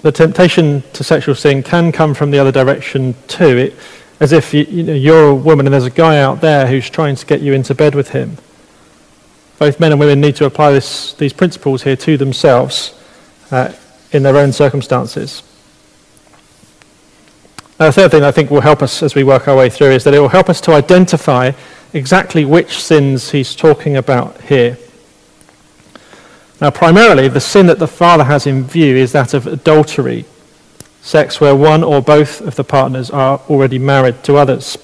The 0.03 0.13
temptation 0.13 0.83
to 0.93 1.03
sexual 1.03 1.35
sin 1.35 1.63
can 1.63 1.91
come 1.91 2.15
from 2.15 2.31
the 2.31 2.39
other 2.39 2.53
direction 2.53 3.15
too, 3.27 3.57
it, 3.57 3.77
as 4.21 4.33
if 4.33 4.55
you, 4.55 4.63
you 4.65 4.83
know, 4.85 4.93
you're 4.95 5.31
a 5.31 5.35
woman 5.35 5.67
and 5.67 5.73
there's 5.73 5.85
a 5.85 5.91
guy 5.91 6.21
out 6.21 6.41
there 6.41 6.67
who's 6.67 6.89
trying 6.89 7.17
to 7.17 7.27
get 7.27 7.41
you 7.41 7.53
into 7.53 7.75
bed 7.75 7.95
with 7.95 8.11
him. 8.11 8.37
Both 9.59 9.81
men 9.81 9.91
and 9.91 10.01
women 10.01 10.21
need 10.21 10.37
to 10.37 10.45
apply 10.45 10.71
this, 10.71 11.15
these 11.15 11.33
principles 11.33 11.83
here 11.83 11.97
to 11.97 12.17
themselves 12.17 12.95
uh, 13.51 13.73
in 14.13 14.23
their 14.23 14.37
own 14.37 14.53
circumstances. 14.53 15.43
Now, 17.81 17.87
the 17.87 17.93
third 17.93 18.11
thing 18.13 18.25
I 18.25 18.31
think 18.31 18.51
will 18.51 18.61
help 18.61 18.83
us 18.83 19.03
as 19.03 19.15
we 19.15 19.25
work 19.25 19.49
our 19.49 19.57
way 19.57 19.69
through 19.69 19.91
is 19.91 20.05
that 20.05 20.15
it 20.15 20.21
will 20.21 20.29
help 20.29 20.49
us 20.49 20.61
to 20.63 20.73
identify 20.73 21.53
exactly 21.93 22.45
which 22.45 22.81
sins 22.81 23.31
he's 23.31 23.57
talking 23.57 23.97
about 23.97 24.41
here. 24.43 24.77
Now, 26.61 26.71
primarily, 26.71 27.29
the 27.29 27.41
sin 27.41 27.67
that 27.67 27.79
the 27.79 27.87
father 27.87 28.25
has 28.25 28.47
in 28.47 28.65
view 28.65 28.97
is 28.97 29.13
that 29.13 29.33
of 29.33 29.47
adultery, 29.47 30.25
sex 31.01 31.41
where 31.41 31.55
one 31.55 31.85
or 31.85 32.03
both 32.03 32.41
of 32.41 32.57
the 32.57 32.65
partners 32.65 33.11
are 33.11 33.39
already 33.49 33.79
married 33.79 34.25
to 34.25 34.37
others. 34.37 34.77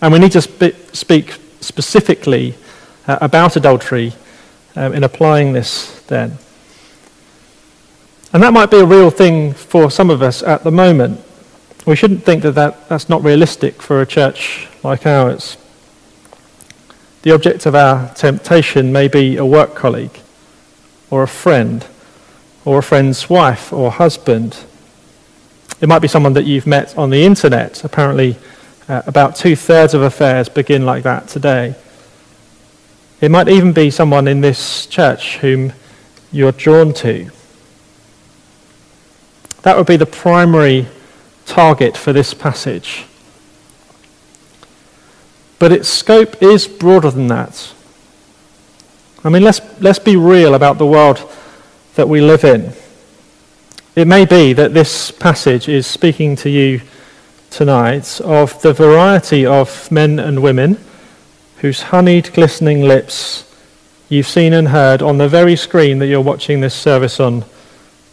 And 0.00 0.12
we 0.12 0.18
need 0.18 0.32
to 0.32 0.42
sp- 0.42 0.74
speak 0.92 1.36
specifically 1.60 2.54
uh, 3.06 3.18
about 3.20 3.56
adultery 3.56 4.12
um, 4.74 4.92
in 4.92 5.04
applying 5.04 5.52
this 5.52 6.00
then. 6.02 6.38
And 8.32 8.42
that 8.42 8.52
might 8.52 8.70
be 8.70 8.78
a 8.78 8.84
real 8.84 9.10
thing 9.10 9.54
for 9.54 9.90
some 9.90 10.10
of 10.10 10.20
us 10.20 10.42
at 10.42 10.64
the 10.64 10.70
moment. 10.70 11.20
We 11.86 11.96
shouldn't 11.96 12.24
think 12.24 12.42
that, 12.42 12.52
that 12.52 12.88
that's 12.88 13.08
not 13.08 13.22
realistic 13.22 13.80
for 13.80 14.02
a 14.02 14.06
church 14.06 14.68
like 14.82 15.06
ours. 15.06 15.56
The 17.22 17.32
object 17.32 17.66
of 17.66 17.74
our 17.74 18.14
temptation 18.14 18.92
may 18.92 19.08
be 19.08 19.36
a 19.36 19.44
work 19.44 19.74
colleague, 19.74 20.20
or 21.10 21.24
a 21.24 21.28
friend, 21.28 21.84
or 22.64 22.78
a 22.78 22.82
friend's 22.82 23.28
wife 23.28 23.72
or 23.72 23.90
husband. 23.90 24.56
It 25.80 25.88
might 25.88 26.00
be 26.00 26.08
someone 26.08 26.34
that 26.34 26.44
you've 26.44 26.66
met 26.66 26.96
on 26.96 27.10
the 27.10 27.24
internet. 27.24 27.82
Apparently, 27.82 28.36
uh, 28.88 29.02
about 29.06 29.34
two 29.34 29.56
thirds 29.56 29.94
of 29.94 30.02
affairs 30.02 30.48
begin 30.48 30.86
like 30.86 31.02
that 31.02 31.28
today. 31.28 31.74
It 33.20 33.30
might 33.30 33.48
even 33.48 33.72
be 33.72 33.90
someone 33.90 34.28
in 34.28 34.40
this 34.40 34.86
church 34.86 35.38
whom 35.38 35.72
you're 36.30 36.52
drawn 36.52 36.92
to. 36.94 37.30
That 39.62 39.76
would 39.76 39.86
be 39.86 39.96
the 39.96 40.06
primary 40.06 40.86
target 41.46 41.96
for 41.96 42.12
this 42.12 42.32
passage. 42.32 43.06
But 45.58 45.72
its 45.72 45.88
scope 45.88 46.42
is 46.42 46.68
broader 46.68 47.10
than 47.10 47.26
that. 47.28 47.72
I 49.24 49.28
mean, 49.28 49.42
let's, 49.42 49.60
let's 49.80 49.98
be 49.98 50.16
real 50.16 50.54
about 50.54 50.78
the 50.78 50.86
world 50.86 51.30
that 51.96 52.08
we 52.08 52.20
live 52.20 52.44
in. 52.44 52.72
It 53.96 54.06
may 54.06 54.24
be 54.24 54.52
that 54.52 54.74
this 54.74 55.10
passage 55.10 55.68
is 55.68 55.86
speaking 55.86 56.36
to 56.36 56.50
you 56.50 56.80
tonight 57.50 58.20
of 58.20 58.60
the 58.62 58.72
variety 58.72 59.44
of 59.44 59.90
men 59.90 60.20
and 60.20 60.42
women 60.42 60.78
whose 61.58 61.82
honeyed, 61.82 62.32
glistening 62.32 62.82
lips 62.82 63.44
you've 64.08 64.28
seen 64.28 64.52
and 64.52 64.68
heard 64.68 65.02
on 65.02 65.18
the 65.18 65.28
very 65.28 65.56
screen 65.56 65.98
that 65.98 66.06
you're 66.06 66.20
watching 66.20 66.60
this 66.60 66.74
service 66.74 67.18
on 67.18 67.44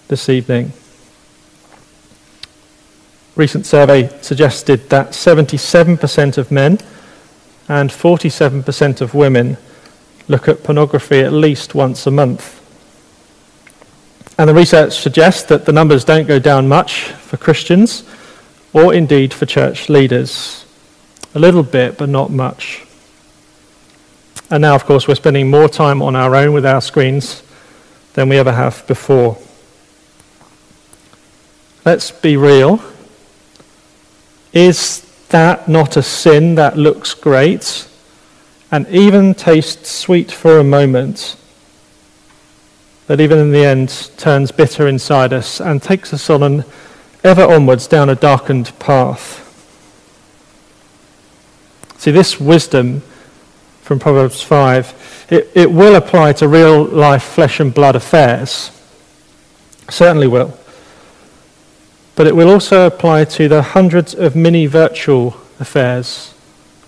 this 0.08 0.30
evening 0.30 0.74
recent 3.36 3.66
survey 3.66 4.08
suggested 4.22 4.90
that 4.90 5.10
77% 5.10 6.38
of 6.38 6.52
men 6.52 6.80
and 7.68 7.90
47% 7.90 9.02
of 9.02 9.14
women 9.14 9.58
look 10.28 10.48
at 10.48 10.64
pornography 10.64 11.20
at 11.20 11.34
least 11.34 11.76
once 11.76 12.06
a 12.08 12.12
month. 12.12 12.62
And 14.38 14.50
the 14.50 14.54
research 14.54 14.94
suggests 14.94 15.44
that 15.44 15.66
the 15.66 15.72
numbers 15.72 16.04
don't 16.04 16.28
go 16.28 16.40
down 16.40 16.68
much 16.68 17.12
for 17.12 17.38
Christians 17.38 18.04
or 18.74 18.94
indeed 18.94 19.34
for 19.34 19.46
church 19.46 19.88
leaders. 19.88 20.66
A 21.34 21.40
little 21.40 21.64
bit, 21.64 21.98
but 21.98 22.10
not 22.10 22.32
much. 22.32 22.86
And 24.50 24.62
now, 24.62 24.76
of 24.76 24.86
course, 24.86 25.08
we're 25.08 25.16
spending 25.16 25.50
more 25.50 25.70
time 25.70 26.02
on 26.02 26.16
our 26.16 26.36
own 26.36 26.54
with 26.54 26.66
our 26.66 26.82
screens 26.82 27.44
than 28.14 28.30
we 28.30 28.38
ever 28.38 28.52
have 28.52 28.86
before. 28.88 29.38
Let's 31.86 32.12
be 32.12 32.38
real. 32.38 32.82
Is 34.54 35.05
that 35.36 35.68
not 35.68 35.98
a 35.98 36.02
sin 36.02 36.56
that 36.56 36.78
looks 36.78 37.14
great 37.14 37.90
and 38.72 38.88
even 38.88 39.34
tastes 39.34 39.92
sweet 39.92 40.32
for 40.32 40.60
a 40.60 40.64
moment, 40.64 41.36
that 43.08 43.20
even 43.20 43.38
in 43.40 43.52
the 43.52 43.66
end 43.66 43.90
turns 44.16 44.54
bitter 44.54 44.88
inside 44.88 45.34
us 45.34 45.60
and 45.60 45.84
takes 45.84 46.14
us 46.14 46.30
on 46.30 46.42
an 46.42 46.64
ever 47.22 47.44
onwards 47.44 47.86
down 47.86 48.08
a 48.08 48.16
darkened 48.16 48.72
path. 48.80 49.42
See, 51.98 52.12
this 52.12 52.40
wisdom 52.40 53.02
from 53.82 54.00
Proverbs 54.00 54.42
5, 54.42 55.26
it, 55.32 55.52
it 55.54 55.70
will 55.70 55.96
apply 55.96 56.32
to 56.32 56.48
real 56.48 56.86
life 56.86 57.24
flesh 57.24 57.60
and 57.60 57.74
blood 57.74 57.98
affairs. 57.98 58.72
Certainly 59.90 60.28
will. 60.28 60.58
But 62.16 62.28
it 62.28 62.36
will 62.36 62.50
also 62.50 62.88
apply 62.88 63.26
to 63.26 63.50
the 63.50 63.62
hundreds 63.62 64.14
of 64.14 64.36
mini 64.36 64.68
virtual 64.68 65.38
affairs 65.60 66.34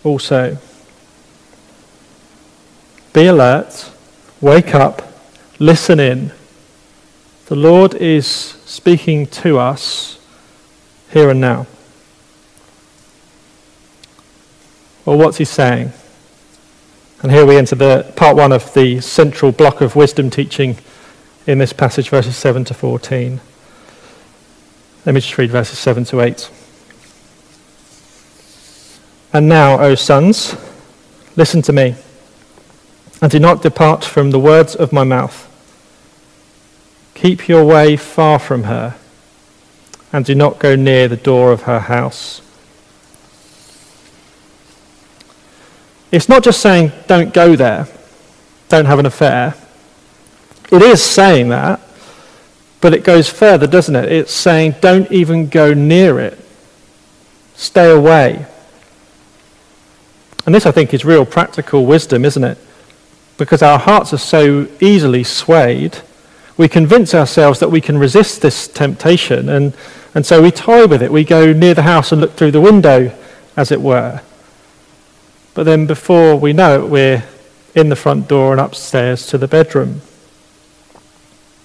also. 0.03 0.57
Be 3.13 3.25
alert, 3.25 3.91
wake 4.39 4.73
up, 4.73 5.01
listen 5.59 5.99
in. 5.99 6.31
The 7.47 7.55
Lord 7.55 7.93
is 7.95 8.27
speaking 8.27 9.27
to 9.27 9.57
us 9.59 10.19
here 11.11 11.29
and 11.29 11.41
now. 11.41 11.67
Well, 15.05 15.17
what's 15.17 15.37
he 15.37 15.45
saying? 15.45 15.93
And 17.21 17.31
here 17.31 17.45
we 17.45 17.57
enter 17.57 17.75
the 17.75 18.13
part 18.15 18.37
one 18.37 18.51
of 18.51 18.73
the 18.73 19.01
central 19.01 19.51
block 19.51 19.81
of 19.81 19.95
wisdom 19.95 20.29
teaching 20.29 20.77
in 21.47 21.57
this 21.57 21.73
passage, 21.73 22.09
verses 22.09 22.35
7 22.35 22.65
to 22.65 22.73
14. 22.73 23.39
Let 25.07 25.13
me 25.13 25.21
just 25.21 25.37
read 25.37 25.51
verses 25.51 25.79
7 25.79 26.03
to 26.03 26.19
8. 26.19 26.51
And 29.31 29.47
now, 29.47 29.79
O 29.79 29.95
sons, 29.95 30.53
listen 31.37 31.61
to 31.61 31.71
me, 31.71 31.95
and 33.21 33.31
do 33.31 33.39
not 33.39 33.61
depart 33.61 34.03
from 34.03 34.31
the 34.31 34.39
words 34.39 34.75
of 34.75 34.91
my 34.91 35.05
mouth. 35.05 35.45
Keep 37.13 37.47
your 37.47 37.63
way 37.63 37.95
far 37.95 38.37
from 38.37 38.63
her, 38.63 38.97
and 40.11 40.25
do 40.25 40.35
not 40.35 40.59
go 40.59 40.75
near 40.75 41.07
the 41.07 41.15
door 41.15 41.53
of 41.53 41.61
her 41.61 41.79
house. 41.79 42.41
It's 46.11 46.27
not 46.27 46.43
just 46.43 46.59
saying, 46.59 46.91
don't 47.07 47.33
go 47.33 47.55
there, 47.55 47.87
don't 48.67 48.83
have 48.83 48.99
an 48.99 49.05
affair. 49.05 49.55
It 50.69 50.81
is 50.81 51.01
saying 51.01 51.47
that, 51.47 51.79
but 52.81 52.93
it 52.93 53.03
goes 53.03 53.29
further, 53.29 53.67
doesn't 53.67 53.95
it? 53.95 54.11
It's 54.11 54.33
saying, 54.33 54.75
don't 54.81 55.11
even 55.11 55.47
go 55.49 55.73
near 55.73 56.19
it, 56.19 56.37
stay 57.55 57.91
away. 57.91 58.45
And 60.45 60.55
this, 60.55 60.65
I 60.65 60.71
think, 60.71 60.93
is 60.93 61.03
real 61.03 61.25
practical 61.25 61.85
wisdom, 61.85 62.23
isn't 62.23 62.43
it? 62.43 62.57
Because 63.37 63.61
our 63.61 63.77
hearts 63.77 64.13
are 64.13 64.17
so 64.17 64.67
easily 64.79 65.23
swayed, 65.23 65.99
we 66.55 66.67
convince 66.67 67.13
ourselves 67.13 67.59
that 67.59 67.69
we 67.69 67.81
can 67.81 67.97
resist 67.97 68.41
this 68.41 68.67
temptation, 68.67 69.49
and, 69.49 69.75
and 70.15 70.25
so 70.25 70.41
we 70.41 70.49
toy 70.49 70.87
with 70.87 71.03
it. 71.03 71.11
We 71.11 71.23
go 71.23 71.53
near 71.53 71.75
the 71.75 71.83
house 71.83 72.11
and 72.11 72.19
look 72.19 72.33
through 72.33 72.51
the 72.51 72.61
window, 72.61 73.15
as 73.55 73.71
it 73.71 73.81
were. 73.81 74.21
But 75.53 75.63
then 75.63 75.85
before 75.85 76.35
we 76.35 76.53
know 76.53 76.83
it, 76.83 76.89
we're 76.89 77.23
in 77.75 77.89
the 77.89 77.95
front 77.95 78.27
door 78.27 78.51
and 78.53 78.61
upstairs 78.61 79.27
to 79.27 79.37
the 79.37 79.47
bedroom. 79.47 80.01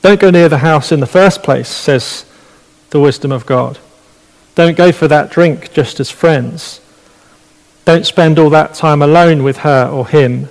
Don't 0.03 0.21
go 0.21 0.31
near 0.31 0.49
the 0.49 0.59
house 0.59 0.93
in 0.93 1.01
the 1.01 1.07
first 1.07 1.43
place, 1.43 1.69
says 1.69 2.27
the 2.91 3.01
wisdom 3.01 3.33
of 3.33 3.47
God. 3.47 3.79
Don't 4.55 4.77
go 4.77 4.93
for 4.93 5.09
that 5.09 5.31
drink 5.31 5.73
just 5.73 6.01
as 6.01 6.11
friends. 6.11 6.81
Don't 7.85 8.05
spend 8.05 8.39
all 8.39 8.51
that 8.51 8.75
time 8.75 9.01
alone 9.01 9.43
with 9.43 9.59
her 9.59 9.89
or 9.89 10.07
him. 10.07 10.49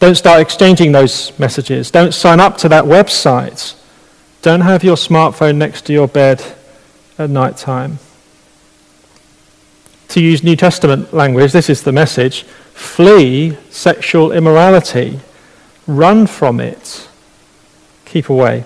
Don't 0.00 0.14
start 0.14 0.40
exchanging 0.40 0.92
those 0.92 1.38
messages. 1.38 1.90
Don't 1.90 2.14
sign 2.14 2.40
up 2.40 2.56
to 2.58 2.68
that 2.68 2.84
website. 2.84 3.74
Don't 4.42 4.62
have 4.62 4.82
your 4.82 4.96
smartphone 4.96 5.56
next 5.56 5.82
to 5.86 5.92
your 5.92 6.08
bed 6.08 6.42
at 7.18 7.30
night 7.30 7.56
time 7.56 7.98
to 10.08 10.22
use 10.22 10.42
New 10.42 10.56
Testament 10.56 11.12
language, 11.12 11.52
this 11.52 11.68
is 11.68 11.82
the 11.82 11.92
message 11.92 12.44
flee 12.72 13.56
sexual 13.70 14.32
immorality, 14.32 15.20
run 15.86 16.26
from 16.26 16.60
it, 16.60 17.05
keep 18.16 18.30
away. 18.30 18.64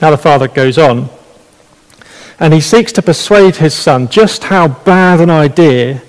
Now 0.00 0.12
the 0.12 0.16
father 0.16 0.46
goes 0.46 0.78
on, 0.78 1.10
and 2.38 2.54
he 2.54 2.60
seeks 2.60 2.92
to 2.92 3.02
persuade 3.02 3.56
his 3.56 3.74
son 3.74 4.06
just 4.06 4.44
how 4.44 4.68
bad 4.68 5.20
an 5.20 5.30
idea 5.30 6.00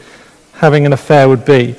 having 0.54 0.86
an 0.86 0.94
affair 0.94 1.28
would 1.28 1.46
be. 1.46 1.74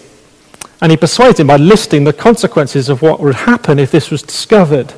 And 0.80 0.90
he 0.90 0.96
persuades 0.96 1.38
him 1.38 1.46
by 1.46 1.58
listing 1.58 2.02
the 2.02 2.12
consequences 2.12 2.88
of 2.88 3.02
what 3.02 3.20
would 3.20 3.36
happen 3.36 3.78
if 3.78 3.92
this 3.92 4.10
was 4.10 4.22
discovered 4.22 4.92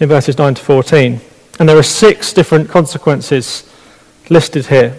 in 0.00 0.08
verses 0.08 0.36
9 0.36 0.54
to 0.54 0.60
14. 0.60 1.20
And 1.60 1.68
there 1.68 1.78
are 1.78 1.84
six 1.84 2.32
different 2.32 2.68
consequences 2.68 3.72
listed 4.28 4.66
here. 4.66 4.98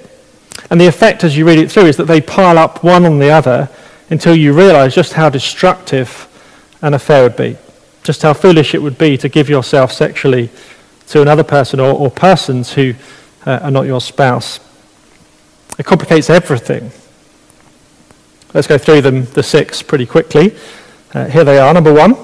And 0.70 0.80
the 0.80 0.88
effect 0.88 1.26
as 1.26 1.36
you 1.36 1.46
read 1.46 1.60
it 1.60 1.70
through 1.70 1.88
is 1.88 1.98
that 1.98 2.06
they 2.08 2.22
pile 2.22 2.58
up 2.58 2.82
one 2.82 3.06
on 3.06 3.20
the 3.20 3.30
other 3.30 3.70
until 4.10 4.38
you 4.38 4.54
realize 4.54 4.96
just 4.96 5.12
how 5.14 5.30
destructive 5.30 6.30
an 6.84 6.94
affair 6.94 7.24
would 7.24 7.38
be, 7.38 7.58
just 8.04 8.22
how 8.22 8.34
foolish 8.34 8.76
it 8.76 8.82
would 8.84 8.98
be 8.98 9.18
to 9.18 9.30
give 9.30 9.50
yourself 9.50 9.92
sexually 9.92 10.50
to 11.08 11.22
another 11.22 11.44
person 11.44 11.80
or, 11.80 11.94
or 11.94 12.12
persons 12.12 12.74
who 12.74 12.94
uh, 13.46 13.60
are 13.64 13.72
not 13.72 13.86
your 13.88 14.02
spouse. 14.02 14.60
It 15.80 15.86
complicates 15.86 16.30
everything. 16.30 16.92
Let's 18.54 18.68
go 18.68 18.78
through 18.78 19.02
them, 19.02 19.26
the 19.26 19.42
six, 19.42 19.82
pretty 19.82 20.06
quickly. 20.06 20.56
Uh, 21.14 21.26
here 21.26 21.46
they 21.46 21.58
are. 21.58 21.74
Number 21.74 21.94
one, 21.94 22.18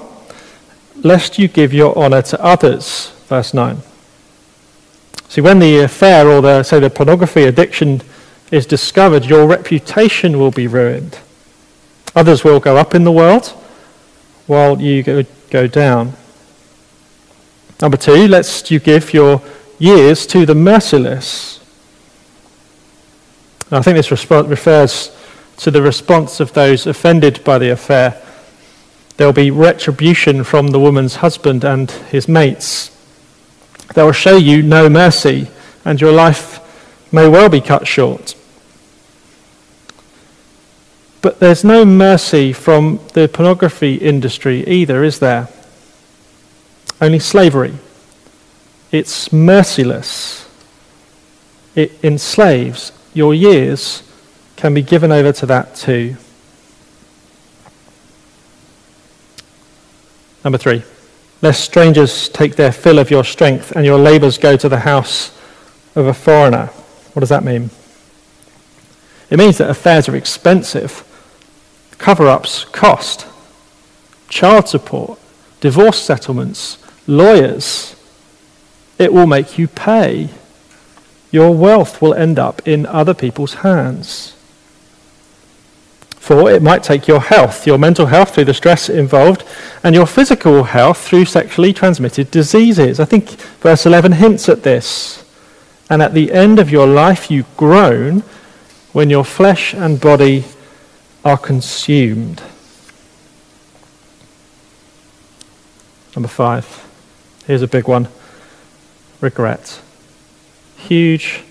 lest 0.96 1.38
you 1.38 1.48
give 1.48 1.72
your 1.72 1.96
honor 1.98 2.22
to 2.22 2.44
others, 2.44 3.10
verse 3.28 3.54
9. 3.54 3.78
See, 5.28 5.40
when 5.40 5.58
the 5.58 5.80
affair 5.80 6.28
or 6.28 6.42
the, 6.42 6.62
say, 6.62 6.80
the 6.80 6.90
pornography 6.90 7.44
addiction 7.44 8.02
is 8.50 8.66
discovered, 8.66 9.24
your 9.24 9.46
reputation 9.46 10.38
will 10.38 10.50
be 10.50 10.66
ruined. 10.66 11.18
Others 12.14 12.44
will 12.44 12.60
go 12.60 12.76
up 12.76 12.94
in 12.94 13.04
the 13.04 13.12
world 13.12 13.56
while 14.50 14.80
you 14.80 15.00
go, 15.04 15.22
go 15.48 15.68
down. 15.68 16.12
Number 17.80 17.96
two, 17.96 18.26
lest 18.26 18.68
you 18.72 18.80
give 18.80 19.14
your 19.14 19.40
years 19.78 20.26
to 20.26 20.44
the 20.44 20.56
merciless. 20.56 21.60
I 23.70 23.80
think 23.80 23.96
this 23.96 24.08
resp- 24.08 24.50
refers 24.50 25.16
to 25.58 25.70
the 25.70 25.80
response 25.80 26.40
of 26.40 26.52
those 26.52 26.88
offended 26.88 27.44
by 27.44 27.58
the 27.58 27.70
affair. 27.70 28.20
There 29.16 29.28
will 29.28 29.32
be 29.32 29.52
retribution 29.52 30.42
from 30.42 30.68
the 30.68 30.80
woman's 30.80 31.16
husband 31.16 31.62
and 31.62 31.88
his 31.88 32.26
mates. 32.26 32.90
They 33.94 34.02
will 34.02 34.10
show 34.10 34.36
you 34.36 34.62
no 34.64 34.90
mercy, 34.90 35.48
and 35.84 36.00
your 36.00 36.12
life 36.12 36.58
may 37.12 37.28
well 37.28 37.48
be 37.48 37.60
cut 37.60 37.86
short. 37.86 38.34
But 41.22 41.38
there's 41.38 41.64
no 41.64 41.84
mercy 41.84 42.52
from 42.52 43.00
the 43.12 43.28
pornography 43.28 43.96
industry 43.96 44.66
either, 44.66 45.04
is 45.04 45.18
there? 45.18 45.48
Only 47.00 47.18
slavery. 47.18 47.74
It's 48.90 49.32
merciless. 49.32 50.48
It 51.74 52.02
enslaves. 52.02 52.92
Your 53.12 53.34
years 53.34 54.02
can 54.56 54.74
be 54.74 54.82
given 54.82 55.12
over 55.12 55.32
to 55.32 55.46
that 55.46 55.74
too. 55.74 56.16
Number 60.44 60.58
three 60.58 60.82
lest 61.42 61.64
strangers 61.64 62.28
take 62.28 62.56
their 62.56 62.72
fill 62.72 62.98
of 62.98 63.10
your 63.10 63.24
strength 63.24 63.72
and 63.72 63.84
your 63.86 63.98
labors 63.98 64.36
go 64.36 64.56
to 64.56 64.68
the 64.68 64.80
house 64.80 65.36
of 65.94 66.06
a 66.06 66.14
foreigner. 66.14 66.66
What 67.14 67.20
does 67.20 67.30
that 67.30 67.44
mean? 67.44 67.70
It 69.30 69.38
means 69.38 69.58
that 69.58 69.70
affairs 69.70 70.08
are 70.08 70.16
expensive, 70.16 71.04
cover 72.00 72.26
ups 72.26 72.64
cost, 72.64 73.26
child 74.28 74.66
support, 74.68 75.20
divorce 75.60 76.00
settlements, 76.00 76.78
lawyers. 77.06 77.94
It 78.98 79.12
will 79.12 79.26
make 79.26 79.58
you 79.58 79.68
pay. 79.68 80.30
Your 81.30 81.54
wealth 81.54 82.02
will 82.02 82.14
end 82.14 82.38
up 82.38 82.66
in 82.66 82.86
other 82.86 83.14
people's 83.14 83.54
hands. 83.54 84.34
For 86.16 86.50
it 86.50 86.62
might 86.62 86.82
take 86.82 87.06
your 87.06 87.20
health, 87.20 87.66
your 87.66 87.78
mental 87.78 88.06
health 88.06 88.34
through 88.34 88.44
the 88.44 88.54
stress 88.54 88.88
involved, 88.88 89.44
and 89.82 89.94
your 89.94 90.06
physical 90.06 90.64
health 90.64 90.98
through 90.98 91.24
sexually 91.26 91.72
transmitted 91.72 92.30
diseases. 92.30 93.00
I 93.00 93.04
think 93.04 93.30
verse 93.60 93.86
11 93.86 94.12
hints 94.12 94.48
at 94.48 94.62
this. 94.62 95.24
And 95.88 96.02
at 96.02 96.14
the 96.14 96.32
end 96.32 96.58
of 96.58 96.70
your 96.70 96.86
life, 96.86 97.30
you 97.30 97.44
groan 97.56 98.22
when 98.92 99.10
your 99.10 99.24
flesh 99.24 99.74
and 99.74 100.00
body 100.00 100.44
are 101.24 101.38
consumed. 101.38 102.42
Number 106.14 106.28
five. 106.28 106.86
Here's 107.46 107.62
a 107.62 107.68
big 107.68 107.88
one 107.88 108.08
regret. 109.20 109.80
Huge 110.76 111.42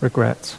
regret 0.00 0.56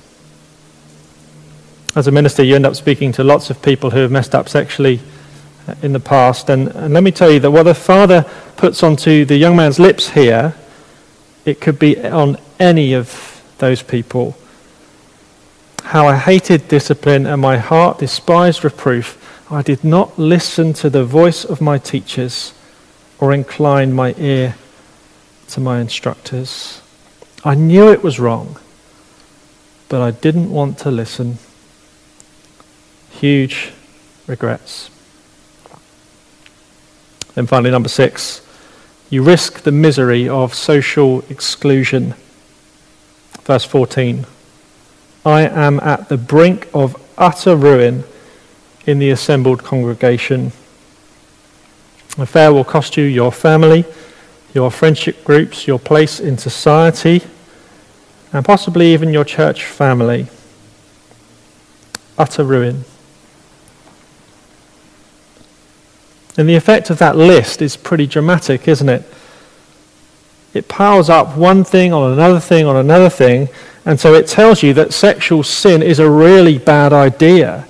as 1.95 2.08
a 2.08 2.12
minister, 2.12 2.43
you 2.43 2.56
end 2.56 2.65
up 2.65 2.75
speaking 2.75 3.12
to 3.13 3.23
lots 3.23 3.49
of 3.49 3.62
people 3.62 3.89
who 3.89 3.99
have 3.99 4.12
messed 4.12 4.36
up 4.36 4.47
sexually 4.47 4.99
uh, 5.67 5.75
in 5.82 5.91
the 5.91 5.99
past. 5.99 6.49
And, 6.49 6.69
and 6.69 6.93
let 6.93 7.04
me 7.04 7.12
tell 7.12 7.32
you 7.32 7.39
that 7.39 7.52
what 7.52 7.63
the 7.63 7.73
Father 7.73 8.25
puts 8.58 8.84
onto 8.84 9.25
the 9.25 9.36
young 9.36 9.56
man's 9.56 9.80
lips 9.80 10.12
here, 10.12 10.54
it 11.45 11.60
could 11.60 11.80
be 11.80 11.99
on 11.99 12.38
any 12.60 12.93
of 12.93 13.43
those 13.58 13.82
people. 13.82 14.38
How 15.89 16.08
I 16.08 16.17
hated 16.17 16.67
discipline 16.67 17.25
and 17.25 17.41
my 17.41 17.58
heart 17.58 17.97
despised 17.97 18.63
reproof. 18.63 19.17
I 19.52 19.63
did 19.63 19.84
not 19.84 20.19
listen 20.19 20.71
to 20.73 20.88
the 20.88 21.04
voice 21.04 21.43
of 21.43 21.62
my 21.62 21.80
teachers 21.80 22.54
or 23.17 23.34
incline 23.34 23.91
my 23.93 24.13
ear 24.19 24.54
to 25.47 25.60
my 25.60 25.82
instructors. 25.82 26.84
I 27.43 27.56
knew 27.56 27.91
it 27.91 28.04
was 28.04 28.19
wrong, 28.19 28.60
but 29.88 29.99
I 29.99 30.12
didn't 30.12 30.52
want 30.52 30.78
to 30.78 30.91
listen. 30.91 31.39
Huge 33.10 33.71
regrets. 34.28 34.91
Then 37.34 37.47
finally, 37.47 37.71
number 37.71 37.89
six, 37.89 38.45
you 39.10 39.23
risk 39.23 39.62
the 39.62 39.71
misery 39.71 40.30
of 40.30 40.54
social 40.54 41.21
exclusion. 41.32 42.13
Verse 43.43 43.65
14 43.65 44.28
I 45.25 45.41
am 45.41 45.79
at 45.82 46.10
the 46.10 46.17
brink 46.17 46.67
of 46.73 46.95
utter 47.17 47.55
ruin 47.55 48.03
in 48.86 48.99
the 48.99 49.10
assembled 49.10 49.63
congregation. 49.63 50.51
Affair 52.17 52.53
will 52.53 52.63
cost 52.63 52.97
you 52.97 53.03
your 53.03 53.32
family, 53.32 53.86
your 54.53 54.71
friendship 54.71 55.23
groups, 55.23 55.67
your 55.67 55.79
place 55.79 56.19
in 56.19 56.38
society, 56.38 57.21
and 58.32 58.45
possibly 58.45 58.93
even 58.93 59.13
your 59.13 59.23
church 59.23 59.65
family. 59.65 60.27
Utter 62.17 62.43
ruin. 62.43 62.86
And 66.38 66.47
the 66.47 66.55
effect 66.55 66.89
of 66.89 66.99
that 66.99 67.17
list 67.17 67.62
is 67.62 67.75
pretty 67.75 68.08
dramatic, 68.08 68.67
isn't 68.67 68.88
it? 68.88 69.03
It 70.53 70.67
piles 70.67 71.10
up 71.10 71.36
one 71.36 71.63
thing 71.63 71.93
on 71.93 72.13
another 72.13 72.39
thing 72.39 72.65
on 72.65 72.75
another 72.75 73.10
thing, 73.10 73.49
and 73.89 73.99
so 73.99 74.13
it 74.13 74.28
tells 74.28 74.62
you 74.62 74.71
that 74.75 74.93
sexual 74.93 75.41
sin 75.41 75.82
is 75.82 75.97
a 75.97 76.08
really 76.08 76.60
bad 76.60 76.93
idea. 76.93 77.67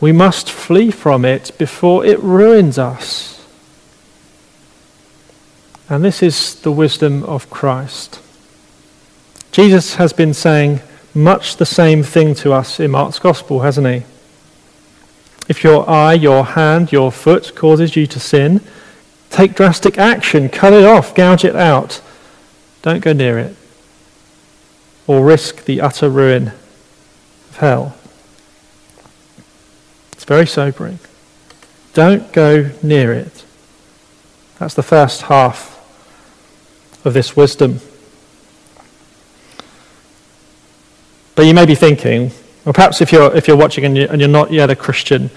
We 0.00 0.10
must 0.10 0.50
flee 0.50 0.90
from 0.90 1.24
it 1.24 1.52
before 1.58 2.04
it 2.04 2.18
ruins 2.18 2.76
us. 2.76 3.46
And 5.88 6.04
this 6.04 6.24
is 6.24 6.56
the 6.56 6.72
wisdom 6.72 7.22
of 7.22 7.48
Christ. 7.50 8.20
Jesus 9.52 9.94
has 9.94 10.12
been 10.12 10.34
saying 10.34 10.80
much 11.14 11.58
the 11.58 11.66
same 11.66 12.02
thing 12.02 12.34
to 12.34 12.52
us 12.52 12.80
in 12.80 12.90
Mark's 12.90 13.20
Gospel, 13.20 13.60
hasn't 13.60 13.86
he? 13.86 14.02
If 15.48 15.62
your 15.62 15.88
eye, 15.88 16.14
your 16.14 16.44
hand, 16.44 16.90
your 16.90 17.12
foot 17.12 17.54
causes 17.54 17.94
you 17.94 18.08
to 18.08 18.18
sin, 18.18 18.60
take 19.30 19.54
drastic 19.54 19.98
action. 19.98 20.48
Cut 20.48 20.72
it 20.72 20.84
off, 20.84 21.14
gouge 21.14 21.44
it 21.44 21.54
out. 21.54 22.02
Don't 22.82 23.04
go 23.04 23.12
near 23.12 23.38
it. 23.38 23.54
Or 25.10 25.24
risk 25.24 25.64
the 25.64 25.80
utter 25.80 26.08
ruin 26.08 26.52
of 27.48 27.56
hell. 27.56 27.96
It's 30.12 30.22
very 30.22 30.46
sobering. 30.46 31.00
Don't 31.94 32.32
go 32.32 32.70
near 32.80 33.12
it. 33.12 33.44
That's 34.60 34.74
the 34.74 34.84
first 34.84 35.22
half 35.22 35.76
of 37.04 37.12
this 37.12 37.34
wisdom. 37.34 37.80
But 41.34 41.46
you 41.46 41.54
may 41.54 41.66
be 41.66 41.74
thinking, 41.74 42.30
or 42.64 42.72
perhaps 42.72 43.00
if 43.00 43.10
you're, 43.10 43.34
if 43.34 43.48
you're 43.48 43.56
watching 43.56 43.84
and, 43.84 43.96
you, 43.96 44.06
and 44.06 44.20
you're 44.20 44.30
not 44.30 44.52
yet 44.52 44.70
a 44.70 44.76
Christian, 44.76 45.28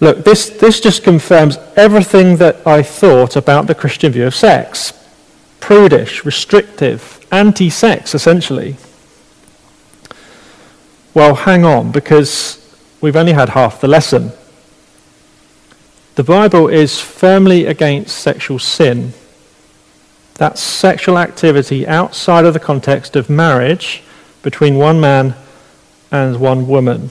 look, 0.00 0.24
this, 0.24 0.50
this 0.50 0.78
just 0.78 1.02
confirms 1.02 1.56
everything 1.74 2.36
that 2.36 2.66
I 2.66 2.82
thought 2.82 3.34
about 3.34 3.66
the 3.66 3.74
Christian 3.74 4.12
view 4.12 4.26
of 4.26 4.34
sex 4.34 4.92
prudish, 5.58 6.26
restrictive, 6.26 7.23
anti 7.34 7.68
sex, 7.68 8.14
essentially. 8.14 8.76
Well, 11.12 11.34
hang 11.34 11.64
on, 11.64 11.92
because 11.92 12.60
we've 13.00 13.16
only 13.16 13.32
had 13.32 13.50
half 13.50 13.80
the 13.80 13.88
lesson. 13.88 14.32
The 16.14 16.24
Bible 16.24 16.68
is 16.68 17.00
firmly 17.00 17.66
against 17.66 18.16
sexual 18.16 18.58
sin. 18.58 19.12
That's 20.34 20.60
sexual 20.60 21.18
activity 21.18 21.86
outside 21.86 22.44
of 22.44 22.54
the 22.54 22.60
context 22.60 23.16
of 23.16 23.28
marriage 23.28 24.02
between 24.42 24.76
one 24.76 25.00
man 25.00 25.34
and 26.10 26.38
one 26.38 26.68
woman. 26.68 27.10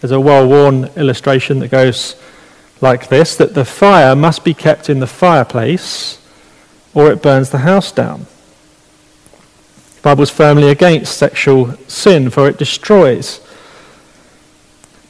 There's 0.00 0.12
a 0.12 0.20
well 0.20 0.46
worn 0.46 0.90
illustration 0.96 1.60
that 1.60 1.68
goes 1.68 2.16
like 2.80 3.08
this 3.08 3.36
that 3.36 3.54
the 3.54 3.64
fire 3.64 4.14
must 4.14 4.44
be 4.44 4.54
kept 4.54 4.90
in 4.90 5.00
the 5.00 5.06
fireplace 5.06 6.18
or 6.94 7.10
it 7.10 7.22
burns 7.22 7.50
the 7.50 7.58
house 7.58 7.92
down. 7.92 8.26
The 9.96 10.02
Bible 10.02 10.22
is 10.22 10.30
firmly 10.30 10.68
against 10.68 11.16
sexual 11.16 11.76
sin, 11.88 12.30
for 12.30 12.48
it 12.48 12.58
destroys. 12.58 13.40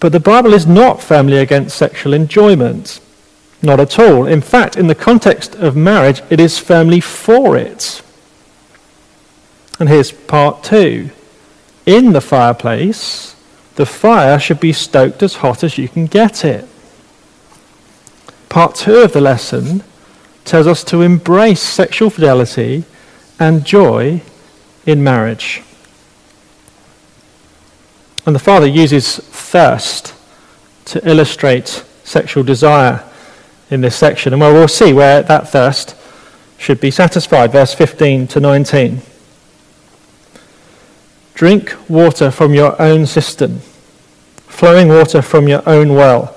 But 0.01 0.12
the 0.12 0.20
Bible 0.20 0.55
is 0.55 0.66
not 0.66 1.03
firmly 1.03 1.38
against 1.38 1.77
sexual 1.77 2.14
enjoyment. 2.14 3.01
Not 3.62 3.81
at 3.81 3.99
all. 3.99 4.27
In 4.27 4.40
fact, 4.40 4.77
in 4.77 4.87
the 4.87 4.94
context 4.94 5.55
of 5.55 5.75
marriage, 5.75 6.23
it 6.31 6.38
is 6.38 6.59
firmly 6.59 7.01
for 7.01 7.57
it. 7.57 8.03
And 9.81 9.88
here's 9.88 10.12
part 10.12 10.62
two 10.62 11.11
in 11.87 12.12
the 12.12 12.20
fireplace, 12.20 13.35
the 13.77 13.87
fire 13.87 14.38
should 14.38 14.61
be 14.61 14.73
stoked 14.73 15.23
as 15.23 15.37
hot 15.37 15.64
as 15.64 15.77
you 15.77 15.88
can 15.88 16.07
get 16.07 16.44
it. 16.44 16.66
Part 18.49 18.75
two 18.75 18.99
of 18.99 19.12
the 19.12 19.20
lesson 19.20 19.83
tells 20.44 20.66
us 20.66 20.85
to 20.85 21.00
embrace 21.00 21.61
sexual 21.61 22.11
fidelity 22.11 22.85
and 23.38 23.64
joy 23.64 24.20
in 24.87 25.02
marriage. 25.02 25.62
And 28.26 28.35
the 28.35 28.40
Father 28.40 28.66
uses 28.66 29.16
thirst 29.18 30.14
to 30.87 31.09
illustrate 31.09 31.85
sexual 32.04 32.42
desire 32.42 33.02
in 33.70 33.80
this 33.80 33.96
section. 33.96 34.33
And 34.33 34.40
well, 34.40 34.68
see 34.68 34.92
where 34.92 35.22
that 35.22 35.48
thirst 35.48 35.96
should 36.59 36.80
be 36.80 36.90
satisfied. 36.90 37.52
Verse 37.52 37.74
15 37.74 38.26
to 38.28 38.40
19. 38.40 39.00
Drink 41.35 41.74
water 41.88 42.30
from 42.30 42.54
your 42.54 42.80
own 42.80 43.07
cistern, 43.07 43.59
flowing 44.46 44.88
water 44.88 45.20
from 45.20 45.48
your 45.48 45.68
own 45.68 45.94
well. 45.94 46.37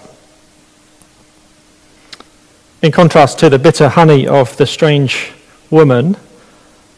In 2.81 2.91
contrast 2.91 3.37
to 3.39 3.49
the 3.49 3.59
bitter 3.59 3.89
honey 3.89 4.27
of 4.27 4.57
the 4.57 4.65
strange 4.65 5.33
woman, 5.69 6.17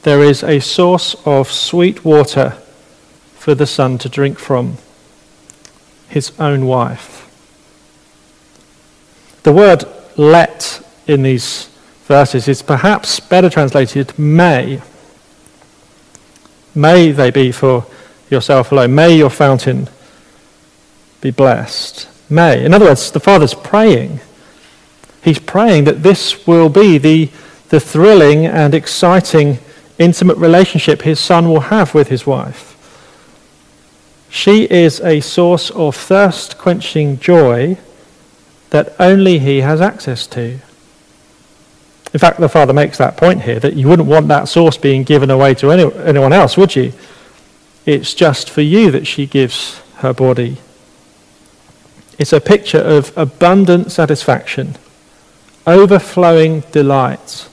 there 0.04 0.24
is 0.24 0.42
a 0.42 0.62
source 0.62 1.14
of 1.26 1.52
sweet 1.52 2.06
water 2.06 2.58
for 3.36 3.54
the 3.54 3.68
son 3.68 3.98
to 3.98 4.08
drink 4.08 4.40
from, 4.40 4.78
his 6.08 6.32
own 6.40 6.68
wife. 6.68 7.20
The 9.44 9.52
word 9.52 9.84
let 10.16 10.82
in 11.06 11.24
these 11.24 11.68
verses 12.06 12.48
is 12.48 12.62
perhaps 12.62 13.20
better 13.20 13.50
translated 13.50 14.18
may. 14.18 14.82
May 16.74 17.12
they 17.12 17.30
be 17.30 17.52
for 17.52 17.86
yourself 18.30 18.72
alone. 18.72 18.96
May 18.96 19.18
your 19.18 19.30
fountain 19.30 19.90
be 21.20 21.32
blessed. 21.32 22.08
May. 22.30 22.64
In 22.64 22.74
other 22.74 22.86
words, 22.86 23.12
the 23.12 23.20
Father's 23.20 23.54
praying. 23.54 24.22
He's 25.24 25.40
praying 25.40 25.86
that 25.86 26.04
this 26.04 26.46
will 26.46 26.70
be 26.70 26.98
the, 26.98 27.30
the 27.70 27.80
thrilling 27.80 28.46
and 28.46 28.74
exciting, 28.74 29.60
intimate 29.98 30.38
relationship 30.38 31.02
his 31.02 31.20
son 31.20 31.48
will 31.48 31.62
have 31.62 31.94
with 31.94 32.10
his 32.10 32.28
wife. 32.28 32.70
She 34.30 34.64
is 34.64 35.00
a 35.02 35.22
source 35.22 35.70
of 35.72 35.96
thirst 35.96 36.58
quenching 36.58 37.20
joy 37.20 37.78
that 38.72 38.96
only 39.00 39.40
he 39.40 39.62
has 39.62 39.80
access 39.80 40.26
to. 40.28 40.60
In 42.14 42.20
fact, 42.20 42.40
the 42.40 42.50
Father 42.50 42.74
makes 42.74 42.98
that 42.98 43.16
point 43.16 43.44
here 43.44 43.60
that 43.60 43.76
you 43.76 43.88
wouldn't 43.88 44.10
want 44.10 44.28
that 44.28 44.48
source 44.48 44.78
being 44.78 45.04
given 45.04 45.32
away 45.32 45.54
to 45.56 45.72
any, 45.72 45.92
anyone 46.04 46.34
else, 46.34 46.58
would 46.58 46.76
you? 46.76 46.92
It's 47.86 48.14
just 48.14 48.50
for 48.50 48.62
you 48.62 48.92
that 48.92 49.08
she 49.08 49.26
gives 49.26 49.80
her 49.98 50.14
body. 50.14 50.58
It's 52.20 52.34
a 52.34 52.42
picture 52.42 52.80
of 52.80 53.16
abundant 53.18 53.92
satisfaction, 53.92 54.76
overflowing 55.66 56.62
delight. 56.72 57.48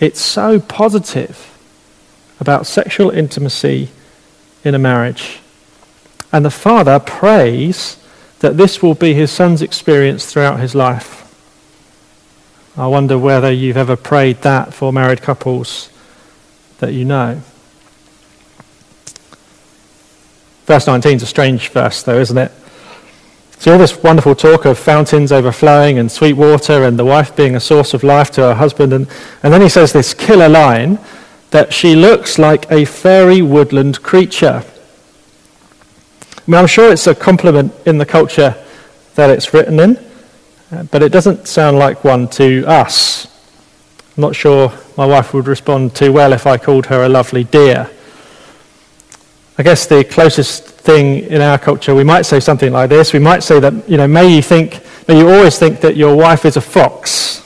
It's 0.00 0.20
so 0.20 0.60
positive 0.60 1.52
about 2.40 2.66
sexual 2.66 3.10
intimacy 3.10 3.90
in 4.64 4.74
a 4.74 4.78
marriage. 4.78 5.40
And 6.32 6.44
the 6.44 6.50
father 6.50 6.98
prays 6.98 7.98
that 8.40 8.56
this 8.56 8.82
will 8.82 8.94
be 8.94 9.14
his 9.14 9.30
son's 9.30 9.62
experience 9.62 10.26
throughout 10.26 10.60
his 10.60 10.74
life. 10.74 11.22
I 12.76 12.86
wonder 12.88 13.18
whether 13.18 13.50
you've 13.50 13.78
ever 13.78 13.96
prayed 13.96 14.42
that 14.42 14.74
for 14.74 14.92
married 14.92 15.22
couples 15.22 15.88
that 16.78 16.92
you 16.92 17.06
know. 17.06 17.40
Verse 20.66 20.86
19 20.86 21.16
is 21.16 21.22
a 21.22 21.26
strange 21.26 21.68
verse, 21.70 22.02
though, 22.02 22.18
isn't 22.18 22.36
it? 22.36 22.52
See 23.58 23.70
all 23.70 23.78
this 23.78 24.02
wonderful 24.02 24.34
talk 24.34 24.64
of 24.64 24.78
fountains 24.78 25.32
overflowing 25.32 25.98
and 25.98 26.12
sweet 26.12 26.34
water 26.34 26.84
and 26.84 26.98
the 26.98 27.04
wife 27.04 27.34
being 27.34 27.56
a 27.56 27.60
source 27.60 27.94
of 27.94 28.04
life 28.04 28.30
to 28.32 28.42
her 28.42 28.54
husband. 28.54 28.92
And, 28.92 29.08
and 29.42 29.52
then 29.52 29.62
he 29.62 29.68
says 29.68 29.92
this 29.92 30.14
killer 30.14 30.48
line 30.48 30.98
that 31.50 31.72
she 31.72 31.96
looks 31.96 32.38
like 32.38 32.70
a 32.70 32.84
fairy 32.84 33.40
woodland 33.42 34.02
creature. 34.02 34.62
I 36.36 36.50
mean, 36.50 36.58
I'm 36.58 36.66
sure 36.66 36.92
it's 36.92 37.06
a 37.06 37.14
compliment 37.14 37.72
in 37.86 37.98
the 37.98 38.06
culture 38.06 38.54
that 39.14 39.30
it's 39.30 39.52
written 39.52 39.80
in, 39.80 39.96
uh, 40.70 40.82
but 40.84 41.02
it 41.02 41.10
doesn't 41.10 41.48
sound 41.48 41.78
like 41.78 42.04
one 42.04 42.28
to 42.28 42.64
us. 42.66 43.26
I'm 44.16 44.20
not 44.20 44.36
sure 44.36 44.72
my 44.96 45.06
wife 45.06 45.34
would 45.34 45.46
respond 45.46 45.94
too 45.94 46.12
well 46.12 46.32
if 46.32 46.46
I 46.46 46.56
called 46.56 46.86
her 46.86 47.04
a 47.04 47.08
lovely 47.08 47.44
dear. 47.44 47.90
I 49.58 49.62
guess 49.62 49.86
the 49.86 50.04
closest 50.04 50.64
thing 50.64 51.20
in 51.20 51.40
our 51.40 51.58
culture, 51.58 51.94
we 51.94 52.04
might 52.04 52.22
say 52.22 52.40
something 52.40 52.72
like 52.72 52.90
this. 52.90 53.14
We 53.14 53.18
might 53.18 53.42
say 53.42 53.58
that, 53.58 53.88
you 53.88 53.96
know, 53.96 54.06
may 54.06 54.34
you 54.34 54.42
think, 54.42 54.82
may 55.08 55.18
you 55.18 55.30
always 55.30 55.58
think 55.58 55.80
that 55.80 55.96
your 55.96 56.14
wife 56.14 56.44
is 56.44 56.58
a 56.58 56.60
fox. 56.60 57.42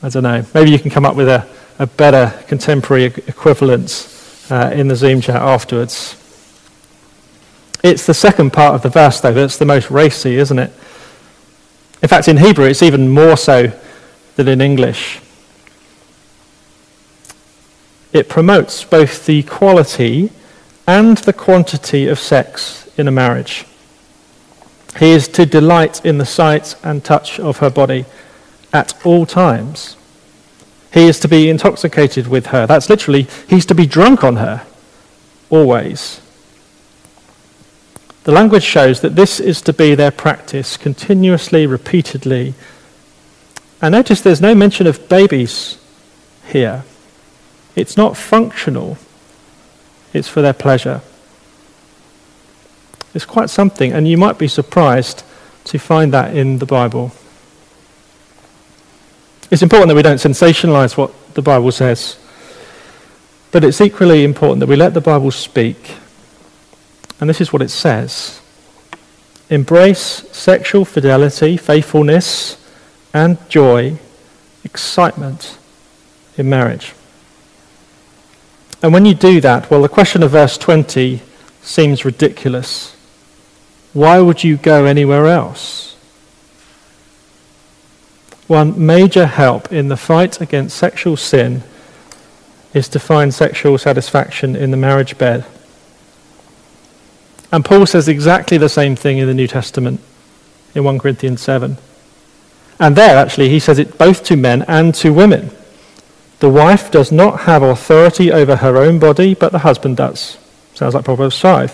I 0.00 0.10
don't 0.10 0.22
know. 0.22 0.44
Maybe 0.54 0.70
you 0.70 0.78
can 0.78 0.90
come 0.90 1.04
up 1.04 1.16
with 1.16 1.28
a, 1.28 1.46
a 1.80 1.88
better 1.88 2.32
contemporary 2.46 3.06
equivalent 3.06 4.08
uh, 4.48 4.70
in 4.72 4.86
the 4.86 4.94
Zoom 4.94 5.20
chat 5.20 5.42
afterwards. 5.42 6.20
It's 7.82 8.06
the 8.06 8.14
second 8.14 8.52
part 8.52 8.76
of 8.76 8.82
the 8.82 8.88
verse, 8.88 9.20
though, 9.20 9.32
that's 9.32 9.58
the 9.58 9.64
most 9.64 9.90
racy, 9.90 10.36
isn't 10.36 10.58
it? 10.58 10.72
In 12.00 12.08
fact, 12.08 12.28
in 12.28 12.36
Hebrew, 12.36 12.66
it's 12.66 12.82
even 12.82 13.08
more 13.08 13.36
so 13.36 13.72
than 14.36 14.46
in 14.46 14.60
English. 14.60 15.20
It 18.12 18.28
promotes 18.28 18.84
both 18.84 19.26
the 19.26 19.42
quality 19.42 20.30
and 20.86 21.18
the 21.18 21.32
quantity 21.32 22.06
of 22.08 22.18
sex 22.18 22.88
in 22.96 23.08
a 23.08 23.12
marriage. 23.12 23.64
He 24.98 25.10
is 25.10 25.26
to 25.28 25.46
delight 25.46 26.04
in 26.04 26.18
the 26.18 26.26
sight 26.26 26.76
and 26.84 27.04
touch 27.04 27.40
of 27.40 27.58
her 27.58 27.70
body 27.70 28.04
at 28.72 28.94
all 29.04 29.26
times. 29.26 29.96
He 30.92 31.08
is 31.08 31.18
to 31.20 31.28
be 31.28 31.48
intoxicated 31.48 32.28
with 32.28 32.46
her. 32.46 32.66
That's 32.66 32.88
literally, 32.88 33.26
he's 33.48 33.66
to 33.66 33.74
be 33.74 33.86
drunk 33.86 34.22
on 34.22 34.36
her 34.36 34.64
always. 35.50 36.20
The 38.24 38.32
language 38.32 38.62
shows 38.62 39.00
that 39.00 39.16
this 39.16 39.40
is 39.40 39.60
to 39.62 39.72
be 39.72 39.94
their 39.94 40.10
practice 40.10 40.76
continuously, 40.76 41.66
repeatedly. 41.66 42.54
And 43.82 43.92
notice 43.92 44.20
there's 44.20 44.40
no 44.40 44.54
mention 44.54 44.86
of 44.86 45.08
babies 45.08 45.78
here. 46.46 46.84
It's 47.74 47.96
not 47.96 48.16
functional 48.16 48.96
it's 50.14 50.28
for 50.28 50.40
their 50.40 50.54
pleasure. 50.54 51.02
It's 53.12 53.26
quite 53.26 53.50
something, 53.50 53.92
and 53.92 54.08
you 54.08 54.16
might 54.16 54.38
be 54.38 54.48
surprised 54.48 55.22
to 55.64 55.78
find 55.78 56.12
that 56.12 56.36
in 56.36 56.58
the 56.58 56.66
Bible. 56.66 57.12
It's 59.50 59.62
important 59.62 59.88
that 59.88 59.94
we 59.94 60.02
don't 60.02 60.16
sensationalize 60.16 60.96
what 60.96 61.12
the 61.34 61.42
Bible 61.42 61.70
says, 61.70 62.16
but 63.52 63.62
it's 63.62 63.80
equally 63.80 64.24
important 64.24 64.60
that 64.60 64.68
we 64.68 64.76
let 64.76 64.94
the 64.94 65.00
Bible 65.00 65.30
speak. 65.30 65.96
And 67.20 67.30
this 67.30 67.40
is 67.40 67.52
what 67.52 67.62
it 67.62 67.70
says 67.70 68.40
Embrace 69.50 70.26
sexual 70.32 70.84
fidelity, 70.84 71.56
faithfulness, 71.56 72.56
and 73.12 73.38
joy, 73.48 73.98
excitement 74.64 75.58
in 76.36 76.48
marriage. 76.48 76.94
And 78.84 78.92
when 78.92 79.06
you 79.06 79.14
do 79.14 79.40
that, 79.40 79.70
well, 79.70 79.80
the 79.80 79.88
question 79.88 80.22
of 80.22 80.32
verse 80.32 80.58
20 80.58 81.22
seems 81.62 82.04
ridiculous. 82.04 82.94
Why 83.94 84.20
would 84.20 84.44
you 84.44 84.58
go 84.58 84.84
anywhere 84.84 85.26
else? 85.26 85.96
One 88.46 88.84
major 88.84 89.24
help 89.24 89.72
in 89.72 89.88
the 89.88 89.96
fight 89.96 90.38
against 90.42 90.76
sexual 90.76 91.16
sin 91.16 91.62
is 92.74 92.86
to 92.90 93.00
find 93.00 93.32
sexual 93.32 93.78
satisfaction 93.78 94.54
in 94.54 94.70
the 94.70 94.76
marriage 94.76 95.16
bed. 95.16 95.46
And 97.50 97.64
Paul 97.64 97.86
says 97.86 98.06
exactly 98.06 98.58
the 98.58 98.68
same 98.68 98.96
thing 98.96 99.16
in 99.16 99.26
the 99.26 99.32
New 99.32 99.46
Testament 99.46 99.98
in 100.74 100.84
1 100.84 100.98
Corinthians 100.98 101.40
7. 101.40 101.78
And 102.78 102.96
there, 102.96 103.16
actually, 103.16 103.48
he 103.48 103.60
says 103.60 103.78
it 103.78 103.96
both 103.96 104.24
to 104.24 104.36
men 104.36 104.62
and 104.68 104.94
to 104.96 105.10
women. 105.10 105.52
The 106.44 106.50
wife 106.50 106.90
does 106.90 107.10
not 107.10 107.40
have 107.48 107.62
authority 107.62 108.30
over 108.30 108.56
her 108.56 108.76
own 108.76 108.98
body, 108.98 109.32
but 109.32 109.50
the 109.50 109.60
husband 109.60 109.96
does. 109.96 110.36
Sounds 110.74 110.92
like 110.92 111.06
Proverbs 111.06 111.40
5. 111.40 111.72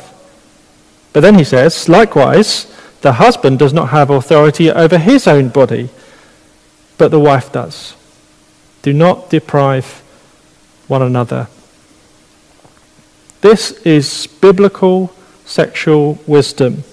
But 1.12 1.22
then 1.22 1.34
he 1.34 1.42
says, 1.42 1.88
likewise, 1.88 2.72
the 3.00 3.14
husband 3.14 3.58
does 3.58 3.72
not 3.72 3.88
have 3.88 4.10
authority 4.10 4.70
over 4.70 4.96
his 4.96 5.26
own 5.26 5.48
body, 5.48 5.90
but 6.98 7.10
the 7.10 7.18
wife 7.18 7.50
does. 7.50 7.96
Do 8.82 8.92
not 8.92 9.28
deprive 9.28 10.04
one 10.86 11.02
another. 11.02 11.48
This 13.40 13.72
is 13.82 14.28
biblical 14.40 15.12
sexual 15.44 16.20
wisdom, 16.28 16.84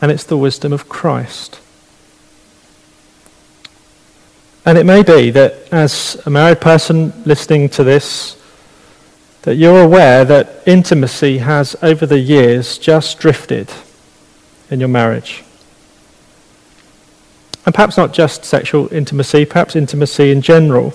and 0.00 0.10
it's 0.10 0.24
the 0.24 0.38
wisdom 0.38 0.72
of 0.72 0.88
Christ. 0.88 1.60
And 4.66 4.76
it 4.76 4.84
may 4.84 5.04
be 5.04 5.30
that 5.30 5.72
as 5.72 6.20
a 6.26 6.30
married 6.30 6.60
person 6.60 7.12
listening 7.24 7.68
to 7.70 7.84
this, 7.84 8.36
that 9.42 9.54
you're 9.54 9.80
aware 9.80 10.24
that 10.24 10.64
intimacy 10.66 11.38
has 11.38 11.76
over 11.82 12.04
the 12.04 12.18
years 12.18 12.76
just 12.76 13.20
drifted 13.20 13.70
in 14.68 14.80
your 14.80 14.88
marriage. 14.88 15.44
And 17.64 17.72
perhaps 17.72 17.96
not 17.96 18.12
just 18.12 18.44
sexual 18.44 18.92
intimacy, 18.92 19.44
perhaps 19.44 19.76
intimacy 19.76 20.32
in 20.32 20.42
general. 20.42 20.92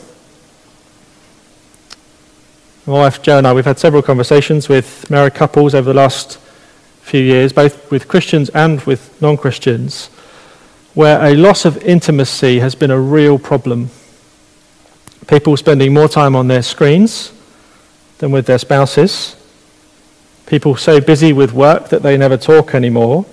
My 2.85 2.93
wife 2.93 3.21
Jo 3.21 3.37
and 3.37 3.47
I, 3.47 3.53
we've 3.53 3.63
had 3.63 3.79
several 3.79 4.01
conversations 4.01 4.67
with 4.67 5.09
married 5.09 5.33
couples 5.33 5.73
over 5.73 5.93
the 5.93 5.97
last 5.97 6.39
few 7.01 7.21
years, 7.21 7.53
both 7.53 7.89
with 7.89 8.09
Christians 8.09 8.49
and 8.49 8.81
with 8.81 9.21
non 9.21 9.37
Christians, 9.37 10.09
where 10.93 11.23
a 11.23 11.35
loss 11.35 11.65
of 11.65 11.77
intimacy 11.83 12.59
has 12.59 12.75
been 12.75 12.91
a 12.91 12.99
real 12.99 13.39
problem. 13.39 13.89
People 15.27 15.55
spending 15.55 15.93
more 15.93 16.09
time 16.09 16.35
on 16.35 16.47
their 16.47 16.61
screens 16.61 17.31
than 18.17 18.31
with 18.31 18.45
their 18.45 18.57
spouses. 18.57 19.35
People 20.45 20.75
so 20.75 20.99
busy 20.99 21.31
with 21.31 21.53
work 21.53 21.89
that 21.89 22.03
they 22.03 22.17
never 22.17 22.37
talk 22.37 22.75
anymore. 22.75 23.25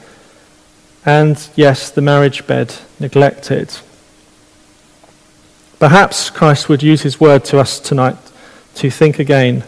And 1.05 1.49
yes, 1.57 1.90
the 1.90 2.03
marriage 2.03 2.47
bed 2.47 2.75
neglected. 3.01 3.77
Perhaps 5.79 6.31
Christ 6.31 6.68
would 6.68 6.83
use 6.83 7.03
his 7.03 7.21
word 7.21 7.44
to 7.47 7.59
us 7.59 7.81
tonight 7.81 8.16
to 8.77 8.90
think 8.90 9.18
again 9.18 9.64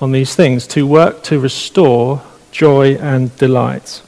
on 0.00 0.12
these 0.12 0.34
things, 0.34 0.66
to 0.68 0.86
work 0.86 1.22
to 1.24 1.40
restore 1.40 2.22
joy 2.50 2.96
and 2.96 3.34
delight. 3.36 4.02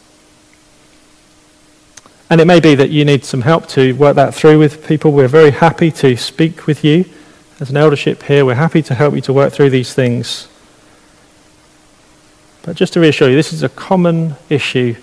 And 2.31 2.41
it 2.41 2.47
may 2.47 2.61
be 2.61 2.77
that 2.77 2.91
you 2.91 3.05
need 3.05 3.25
some 3.25 3.43
help 3.43 3.67
to 3.71 3.93
work 3.95 4.15
that 4.15 4.35
through 4.35 4.61
with 4.61 4.87
people. 4.87 5.11
We're 5.11 5.27
very 5.27 5.51
happy 5.51 5.91
to 5.91 6.17
speak 6.17 6.69
with 6.69 6.85
you 6.85 7.05
as 7.59 7.71
an 7.71 7.77
eldership 7.77 8.23
here. 8.23 8.45
We're 8.45 8.55
happy 8.55 8.83
to 8.83 8.95
help 8.95 9.17
you 9.17 9.21
to 9.23 9.33
work 9.33 9.53
through 9.53 9.71
these 9.71 9.93
things. 9.93 10.47
But 12.63 12.77
just 12.77 12.93
to 12.93 13.01
reassure 13.01 13.29
you, 13.29 13.35
this 13.35 13.53
is 13.53 13.65
a 13.65 13.69
common 13.69 14.37
issue. 14.49 14.95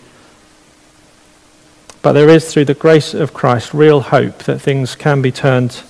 But 2.02 2.14
there 2.14 2.30
is, 2.30 2.52
through 2.52 2.66
the 2.66 2.74
grace 2.74 3.14
of 3.14 3.34
Christ, 3.34 3.74
real 3.74 4.00
hope 4.00 4.44
that 4.44 4.60
things 4.60 4.96
can 4.96 5.22
be 5.22 5.32
turned 5.32 5.84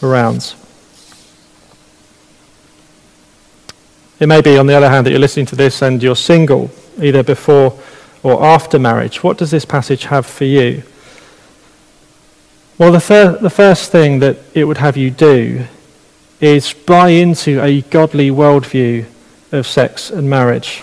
around. 0.00 0.54
It 4.20 4.28
may 4.28 4.42
be, 4.42 4.56
on 4.58 4.66
the 4.68 4.74
other 4.74 4.88
hand, 4.88 5.06
that 5.06 5.10
you're 5.10 5.18
listening 5.18 5.46
to 5.46 5.56
this 5.56 5.82
and 5.82 6.00
you're 6.00 6.14
single, 6.14 6.70
either 7.02 7.24
before 7.24 7.76
or 8.24 8.42
after 8.42 8.78
marriage. 8.78 9.22
What 9.22 9.38
does 9.38 9.52
this 9.52 9.64
passage 9.64 10.06
have 10.06 10.26
for 10.26 10.46
you? 10.46 10.82
Well, 12.78 12.90
the, 12.90 12.98
fir- 12.98 13.38
the 13.40 13.50
first 13.50 13.92
thing 13.92 14.18
that 14.18 14.38
it 14.54 14.64
would 14.64 14.78
have 14.78 14.96
you 14.96 15.12
do 15.12 15.66
is 16.40 16.72
buy 16.72 17.10
into 17.10 17.62
a 17.62 17.82
godly 17.82 18.30
worldview 18.30 19.06
of 19.52 19.66
sex 19.68 20.10
and 20.10 20.28
marriage. 20.28 20.82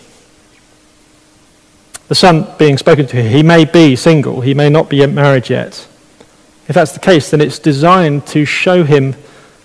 The 2.08 2.16
son 2.16 2.48
being 2.58 2.78
spoken 2.78 3.08
to, 3.08 3.22
he 3.22 3.44
may 3.44 3.66
be 3.66 3.96
single, 3.96 4.42
he 4.42 4.54
may 4.54 4.70
not 4.70 4.90
be 4.90 5.06
married 5.08 5.50
yet. 5.50 5.88
If 6.68 6.76
that's 6.76 6.94
the 6.94 7.00
case, 7.00 7.32
then 7.32 7.42
it's 7.42 7.60
designed 7.60 8.28
to 8.28 8.46
show 8.46 8.84
him 8.84 9.16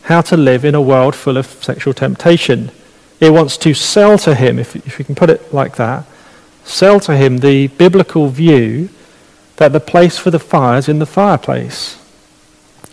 how 0.03 0.23
to 0.23 0.37
live 0.37 0.65
in 0.65 0.75
a 0.75 0.81
world 0.81 1.15
full 1.15 1.37
of 1.37 1.47
sexual 1.47 1.93
temptation. 1.93 2.71
It 3.21 3.31
wants 3.31 3.57
to 3.59 3.75
sell 3.75 4.19
to 4.19 4.35
him, 4.35 4.59
if, 4.59 4.75
if 4.77 4.99
you 4.99 5.05
can 5.05 5.15
put 5.15 5.31
it 5.31 5.53
like 5.53 5.77
that, 5.77 6.05
sell 6.67 7.01
to 7.01 7.17
him 7.17 7.39
the 7.39 7.69
biblical 7.69 8.29
view 8.29 8.89
that 9.57 9.73
the 9.73 9.81
place 9.81 10.19
for 10.19 10.31
the 10.31 10.39
fire 10.39 10.79
is 10.79 10.89
in 10.89 10.99
the 10.99 11.07
fireplace. 11.07 12.03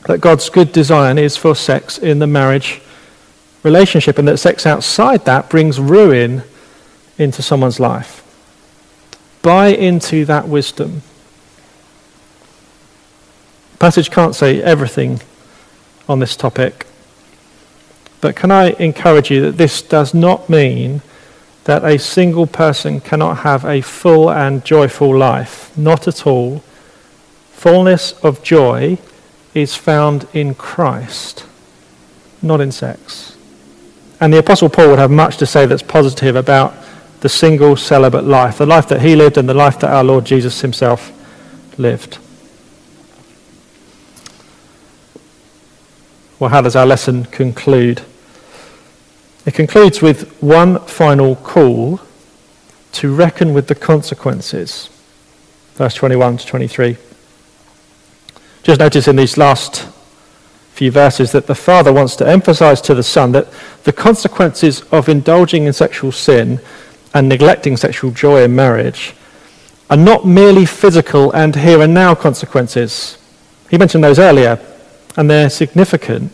That 0.06 0.22
God's 0.22 0.50
good 0.50 0.72
design 0.72 1.18
is 1.18 1.36
for 1.36 1.56
sex 1.56 1.98
in 1.98 2.20
the 2.20 2.28
marriage 2.28 2.82
relationship, 3.64 4.18
and 4.18 4.28
that 4.28 4.38
sex 4.38 4.66
outside 4.66 5.26
that 5.26 5.50
brings 5.50 5.80
ruin 5.80 6.44
into 7.18 7.42
someone's 7.42 7.80
life. 7.80 8.20
Buy 9.42 9.68
into 9.68 10.26
that 10.26 10.48
wisdom. 10.48 11.02
Passage 13.80 14.12
can't 14.12 14.36
say 14.36 14.62
everything 14.62 15.22
on 16.08 16.20
this 16.20 16.36
topic, 16.36 16.86
but 18.22 18.36
can 18.36 18.52
I 18.52 18.72
encourage 18.72 19.32
you 19.32 19.42
that 19.42 19.58
this 19.58 19.82
does 19.82 20.14
not 20.14 20.50
mean 20.50 21.02
that 21.66 21.84
a 21.84 21.98
single 21.98 22.48
person 22.48 23.00
cannot 23.00 23.38
have 23.38 23.64
a 23.66 23.82
full 23.82 24.30
and 24.30 24.66
joyful 24.66 25.18
life? 25.18 25.76
Not 25.78 26.08
at 26.08 26.28
all. 26.28 26.60
Fullness 27.52 28.14
of 28.24 28.44
joy 28.44 28.98
is 29.54 29.76
found 29.76 30.28
in 30.34 30.56
Christ, 30.56 31.46
not 32.42 32.60
in 32.60 32.72
sex. 32.72 33.38
And 34.20 34.34
the 34.34 34.40
Apostle 34.40 34.70
Paul 34.70 34.90
would 34.90 35.00
have 35.00 35.12
much 35.12 35.38
to 35.38 35.46
say 35.46 35.66
that's 35.66 35.84
positive 35.84 36.36
about 36.36 36.74
the 37.22 37.30
single 37.30 37.78
celibate 37.78 38.26
life, 38.26 38.58
the 38.58 38.66
life 38.66 38.88
that 38.90 39.02
he 39.02 39.16
lived 39.16 39.38
and 39.38 39.48
the 39.48 39.54
life 39.54 39.80
that 39.80 39.92
our 39.92 40.04
Lord 40.04 40.26
Jesus 40.26 40.60
himself 40.62 41.12
lived. 41.78 42.18
Well, 46.40 46.50
how 46.50 46.60
does 46.60 46.76
our 46.76 46.86
lesson 46.86 47.24
conclude? 47.26 48.02
It 49.46 49.54
concludes 49.54 50.02
with 50.02 50.42
one 50.42 50.80
final 50.86 51.36
call 51.36 52.00
to 52.94 53.14
reckon 53.14 53.54
with 53.54 53.68
the 53.68 53.76
consequences. 53.76 54.90
Verse 55.76 55.96
21 55.96 56.38
to 56.38 56.46
23. 56.46 56.98
Just 58.64 58.80
notice 58.80 59.08
in 59.08 59.18
these 59.18 59.38
last 59.38 59.88
few 60.72 60.92
verses 60.92 61.32
that 61.34 61.48
the 61.48 61.56
Father 61.56 61.92
wants 61.92 62.16
to 62.16 62.28
emphasize 62.28 62.80
to 62.82 62.96
the 62.96 63.04
Son 63.04 63.32
that 63.34 63.48
the 63.84 63.94
consequences 63.94 64.82
of 64.92 65.10
indulging 65.10 65.66
in 65.66 65.74
sexual 65.74 66.12
sin 66.12 66.60
and 67.14 67.28
neglecting 67.28 67.76
sexual 67.76 68.12
joy 68.12 68.44
in 68.44 68.56
marriage 68.56 69.14
are 69.90 69.98
not 69.98 70.26
merely 70.26 70.66
physical 70.66 71.32
and 71.34 71.56
here 71.56 71.82
and 71.82 71.94
now 71.94 72.16
consequences. 72.16 73.18
He 73.70 73.78
mentioned 73.78 74.04
those 74.04 74.20
earlier, 74.20 74.60
and 75.18 75.30
they're 75.30 75.50
significant. 75.50 76.32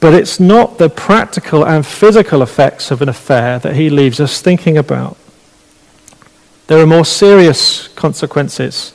But 0.00 0.14
it's 0.14 0.38
not 0.38 0.78
the 0.78 0.90
practical 0.90 1.64
and 1.64 1.86
physical 1.86 2.42
effects 2.42 2.90
of 2.90 3.02
an 3.02 3.08
affair 3.08 3.58
that 3.60 3.76
he 3.76 3.90
leaves 3.90 4.20
us 4.20 4.40
thinking 4.40 4.76
about. 4.76 5.16
There 6.66 6.78
are 6.82 6.86
more 6.86 7.04
serious 7.04 7.88
consequences 7.88 8.92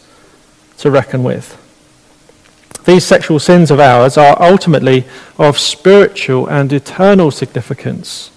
to 0.77 0.91
reckon 0.91 1.23
with. 1.23 1.57
These 2.85 3.05
sexual 3.05 3.39
sins 3.39 3.71
of 3.71 3.79
ours 3.79 4.17
are 4.17 4.41
ultimately 4.41 5.05
of 5.37 5.59
spiritual 5.59 6.47
and 6.47 6.73
eternal 6.73 7.31
significance. 7.31 8.31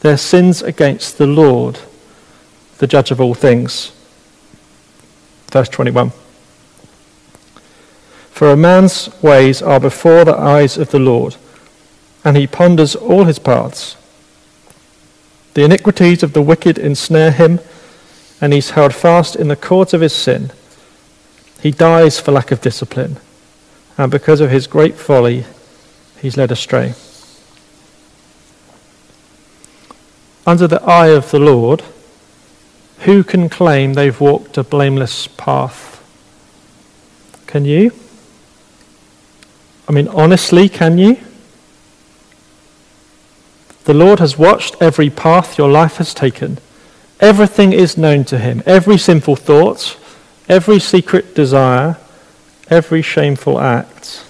They're 0.00 0.18
sins 0.18 0.62
against 0.62 1.18
the 1.18 1.26
Lord, 1.26 1.80
the 2.78 2.86
judge 2.86 3.10
of 3.10 3.20
all 3.20 3.34
things. 3.34 3.92
Verse 5.50 5.68
21. 5.70 6.12
For 8.30 8.52
a 8.52 8.56
man's 8.56 9.10
ways 9.22 9.62
are 9.62 9.80
before 9.80 10.24
the 10.24 10.36
eyes 10.36 10.76
of 10.76 10.90
the 10.90 11.00
Lord, 11.00 11.36
and 12.24 12.36
he 12.36 12.46
ponders 12.46 12.94
all 12.96 13.24
his 13.24 13.38
paths. 13.38 13.96
The 15.54 15.64
iniquities 15.64 16.22
of 16.22 16.32
the 16.32 16.42
wicked 16.42 16.78
ensnare 16.78 17.32
him, 17.32 17.60
and 18.40 18.52
he's 18.52 18.70
held 18.70 18.94
fast 18.94 19.34
in 19.36 19.48
the 19.48 19.56
cords 19.56 19.94
of 19.94 20.00
his 20.00 20.12
sin. 20.12 20.52
He 21.60 21.70
dies 21.70 22.20
for 22.20 22.32
lack 22.32 22.50
of 22.50 22.60
discipline, 22.60 23.16
and 23.96 24.10
because 24.10 24.40
of 24.40 24.50
his 24.50 24.66
great 24.66 24.96
folly, 24.96 25.44
he's 26.20 26.36
led 26.36 26.52
astray. 26.52 26.94
under 30.48 30.66
the 30.66 30.82
eye 30.82 31.08
of 31.08 31.30
the 31.30 31.38
Lord, 31.38 31.82
who 33.00 33.22
can 33.22 33.50
claim 33.50 33.92
they've 33.92 34.18
walked 34.18 34.56
a 34.56 34.64
blameless 34.64 35.28
path? 35.28 36.02
Can 37.46 37.66
you? 37.66 37.92
I 39.86 39.92
mean, 39.92 40.08
honestly, 40.08 40.70
can 40.70 40.96
you? 40.96 41.18
The 43.88 43.94
Lord 43.94 44.18
has 44.18 44.36
watched 44.36 44.76
every 44.82 45.08
path 45.08 45.56
your 45.56 45.70
life 45.70 45.96
has 45.96 46.12
taken. 46.12 46.58
Everything 47.20 47.72
is 47.72 47.96
known 47.96 48.22
to 48.24 48.38
him. 48.38 48.62
Every 48.66 48.98
sinful 48.98 49.36
thought, 49.36 49.98
every 50.46 50.78
secret 50.78 51.34
desire, 51.34 51.96
every 52.68 53.00
shameful 53.00 53.58
act. 53.58 54.26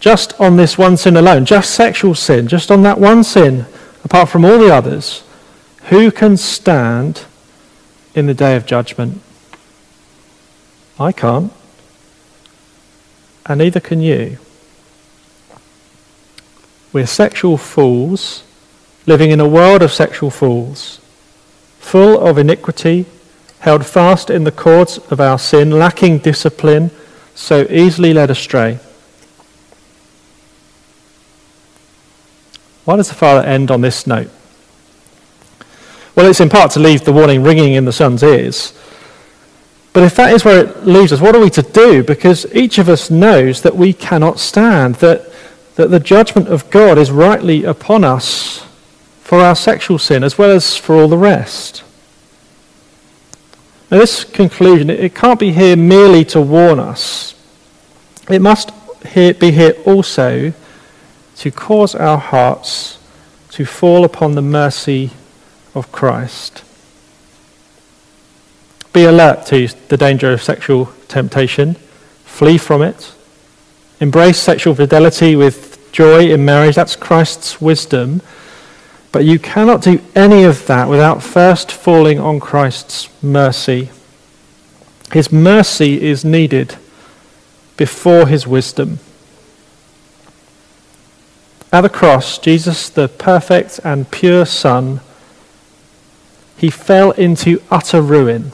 Just 0.00 0.40
on 0.40 0.56
this 0.56 0.78
one 0.78 0.96
sin 0.96 1.18
alone, 1.18 1.44
just 1.44 1.74
sexual 1.74 2.14
sin, 2.14 2.48
just 2.48 2.70
on 2.70 2.80
that 2.80 2.98
one 2.98 3.24
sin, 3.24 3.66
apart 4.04 4.30
from 4.30 4.46
all 4.46 4.58
the 4.58 4.74
others, 4.74 5.22
who 5.90 6.10
can 6.10 6.38
stand 6.38 7.26
in 8.14 8.24
the 8.24 8.32
day 8.32 8.56
of 8.56 8.64
judgment? 8.64 9.20
I 10.98 11.12
can't. 11.12 11.52
And 13.44 13.58
neither 13.58 13.80
can 13.80 14.00
you. 14.00 14.38
We're 16.94 17.06
sexual 17.06 17.58
fools, 17.58 18.44
living 19.04 19.32
in 19.32 19.40
a 19.40 19.48
world 19.48 19.82
of 19.82 19.90
sexual 19.92 20.30
fools, 20.30 21.00
full 21.80 22.24
of 22.24 22.38
iniquity, 22.38 23.06
held 23.58 23.84
fast 23.84 24.30
in 24.30 24.44
the 24.44 24.52
cords 24.52 24.98
of 25.10 25.20
our 25.20 25.36
sin, 25.40 25.72
lacking 25.72 26.18
discipline, 26.18 26.92
so 27.34 27.66
easily 27.68 28.14
led 28.14 28.30
astray. 28.30 28.78
Why 32.84 32.94
does 32.94 33.08
the 33.08 33.16
Father 33.16 33.44
end 33.44 33.72
on 33.72 33.80
this 33.80 34.06
note? 34.06 34.30
Well, 36.14 36.30
it's 36.30 36.40
in 36.40 36.48
part 36.48 36.70
to 36.72 36.78
leave 36.78 37.04
the 37.04 37.12
warning 37.12 37.42
ringing 37.42 37.74
in 37.74 37.86
the 37.86 37.92
Son's 37.92 38.22
ears. 38.22 38.72
But 39.92 40.04
if 40.04 40.14
that 40.14 40.32
is 40.32 40.44
where 40.44 40.64
it 40.64 40.86
leaves 40.86 41.12
us, 41.12 41.20
what 41.20 41.34
are 41.34 41.40
we 41.40 41.50
to 41.50 41.62
do? 41.62 42.04
Because 42.04 42.46
each 42.54 42.78
of 42.78 42.88
us 42.88 43.10
knows 43.10 43.62
that 43.62 43.74
we 43.74 43.92
cannot 43.92 44.38
stand, 44.38 44.94
that, 44.96 45.33
that 45.76 45.90
the 45.90 46.00
judgment 46.00 46.48
of 46.48 46.70
God 46.70 46.98
is 46.98 47.10
rightly 47.10 47.64
upon 47.64 48.04
us 48.04 48.64
for 49.22 49.40
our 49.40 49.56
sexual 49.56 49.98
sin 49.98 50.22
as 50.22 50.38
well 50.38 50.50
as 50.50 50.76
for 50.76 50.94
all 50.94 51.08
the 51.08 51.18
rest. 51.18 51.82
Now, 53.90 53.98
this 53.98 54.24
conclusion, 54.24 54.90
it 54.90 55.14
can't 55.14 55.40
be 55.40 55.52
here 55.52 55.76
merely 55.76 56.24
to 56.26 56.40
warn 56.40 56.78
us. 56.78 57.34
It 58.28 58.40
must 58.40 58.72
be 59.14 59.50
here 59.50 59.74
also 59.84 60.52
to 61.36 61.50
cause 61.50 61.94
our 61.94 62.18
hearts 62.18 62.98
to 63.50 63.64
fall 63.64 64.04
upon 64.04 64.34
the 64.34 64.42
mercy 64.42 65.10
of 65.74 65.92
Christ. 65.92 66.64
Be 68.92 69.04
alert 69.04 69.46
to 69.46 69.68
the 69.88 69.96
danger 69.96 70.32
of 70.32 70.42
sexual 70.42 70.86
temptation. 71.08 71.74
Flee 72.24 72.58
from 72.58 72.82
it. 72.82 73.14
Embrace 74.04 74.38
sexual 74.38 74.74
fidelity 74.74 75.34
with 75.34 75.90
joy 75.90 76.28
in 76.28 76.44
marriage. 76.44 76.74
That's 76.74 76.94
Christ's 76.94 77.58
wisdom. 77.58 78.20
But 79.12 79.24
you 79.24 79.38
cannot 79.38 79.80
do 79.80 80.02
any 80.14 80.44
of 80.44 80.66
that 80.66 80.90
without 80.90 81.22
first 81.22 81.72
falling 81.72 82.20
on 82.20 82.38
Christ's 82.38 83.08
mercy. 83.22 83.88
His 85.10 85.32
mercy 85.32 86.02
is 86.02 86.22
needed 86.22 86.76
before 87.78 88.26
his 88.26 88.46
wisdom. 88.46 88.98
At 91.72 91.80
the 91.80 91.88
cross, 91.88 92.36
Jesus, 92.36 92.90
the 92.90 93.08
perfect 93.08 93.80
and 93.84 94.10
pure 94.10 94.44
Son, 94.44 95.00
he 96.58 96.68
fell 96.68 97.12
into 97.12 97.62
utter 97.70 98.02
ruin. 98.02 98.52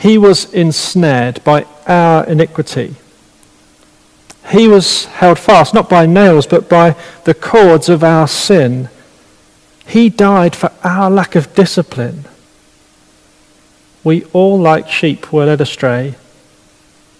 He 0.00 0.18
was 0.18 0.52
ensnared 0.52 1.42
by 1.44 1.64
our 1.86 2.26
iniquity. 2.26 2.96
He 4.50 4.68
was 4.68 5.06
held 5.06 5.38
fast, 5.38 5.74
not 5.74 5.88
by 5.88 6.06
nails, 6.06 6.46
but 6.46 6.68
by 6.68 6.96
the 7.24 7.34
cords 7.34 7.88
of 7.88 8.04
our 8.04 8.28
sin. 8.28 8.88
He 9.86 10.08
died 10.08 10.54
for 10.54 10.70
our 10.82 11.10
lack 11.10 11.34
of 11.34 11.54
discipline. 11.54 12.24
We 14.02 14.24
all, 14.32 14.58
like 14.58 14.88
sheep, 14.88 15.32
were 15.32 15.46
led 15.46 15.60
astray, 15.60 16.14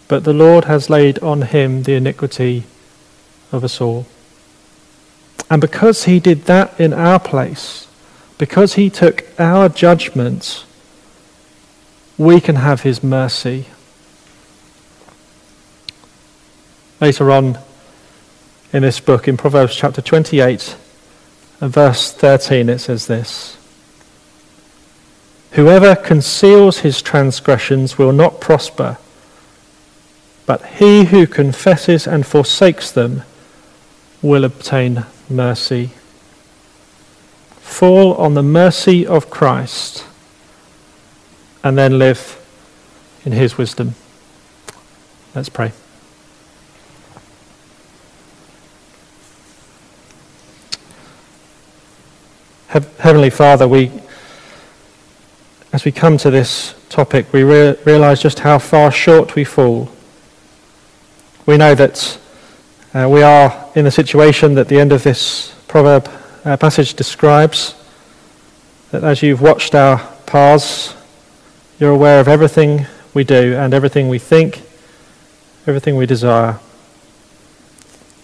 but 0.07 0.25
the 0.25 0.35
Lord 0.35 0.67
has 0.67 0.91
laid 0.91 1.19
on 1.21 1.43
him 1.43 1.83
the 1.83 1.95
iniquity 1.95 2.65
of 3.53 3.65
us 3.65 3.81
all. 3.81 4.07
And 5.51 5.61
because 5.61 6.05
he 6.05 6.21
did 6.21 6.45
that 6.45 6.79
in 6.79 6.93
our 6.93 7.19
place, 7.19 7.87
because 8.39 8.75
he 8.75 8.91
took 8.91 9.25
our 9.39 9.69
judgments, 9.69 10.65
we 12.19 12.41
can 12.41 12.57
have 12.57 12.83
his 12.83 13.03
mercy. 13.03 13.67
Later 17.01 17.31
on 17.31 17.59
in 18.73 18.83
this 18.83 19.01
book, 19.01 19.29
in 19.29 19.37
Proverbs 19.37 19.77
chapter 19.77 20.03
28 20.03 20.77
and 21.61 21.73
verse 21.73 22.13
13, 22.13 22.69
it 22.69 22.79
says 22.79 23.07
this 23.07 23.57
Whoever 25.53 25.95
conceals 25.95 26.79
his 26.79 27.01
transgressions 27.01 27.97
will 27.97 28.13
not 28.13 28.41
prosper, 28.41 28.99
but 30.47 30.65
he 30.67 31.05
who 31.05 31.27
confesses 31.27 32.07
and 32.07 32.27
forsakes 32.27 32.91
them 32.91 33.23
will 34.21 34.45
obtain 34.45 35.07
mercy. 35.31 35.91
Fall 37.61 38.15
on 38.15 38.35
the 38.35 38.43
mercy 38.43 39.07
of 39.07 39.31
Christ 39.31 40.05
and 41.63 41.79
then 41.79 41.99
live 41.99 42.41
in 43.25 43.33
his 43.33 43.57
wisdom. 43.57 43.95
Let's 45.35 45.49
pray. 45.49 45.73
Heavenly 52.75 53.31
Father, 53.31 53.69
we, 53.69 53.93
as 55.73 55.85
we 55.85 55.93
come 55.93 56.19
to 56.19 56.29
this 56.29 56.75
topic, 56.89 57.33
we 57.33 57.45
re- 57.45 57.77
realize 57.85 58.21
just 58.21 58.41
how 58.41 58.59
far 58.59 58.91
short 58.91 59.37
we 59.37 59.45
fall. 59.45 59.89
We 61.47 61.57
know 61.57 61.77
that 61.77 62.19
uh, 62.93 63.09
we 63.09 63.23
are 63.23 63.71
in 63.77 63.85
the 63.85 63.93
situation 63.93 64.55
that 64.55 64.67
the 64.67 64.81
end 64.81 64.91
of 64.91 65.05
this 65.05 65.55
proverb 65.69 66.11
uh, 66.45 66.57
passage 66.57 66.95
describes, 66.95 67.77
that 68.91 69.05
as 69.05 69.23
you've 69.23 69.41
watched 69.41 69.77
our 69.77 69.99
paths, 70.27 70.97
you're 71.79 71.93
aware 71.93 72.19
of 72.19 72.27
everything 72.27 72.87
we 73.15 73.23
do 73.23 73.55
and 73.55 73.73
everything 73.73 74.09
we 74.09 74.19
think, 74.19 74.63
everything 75.69 75.95
we 75.95 76.07
desire. 76.07 76.59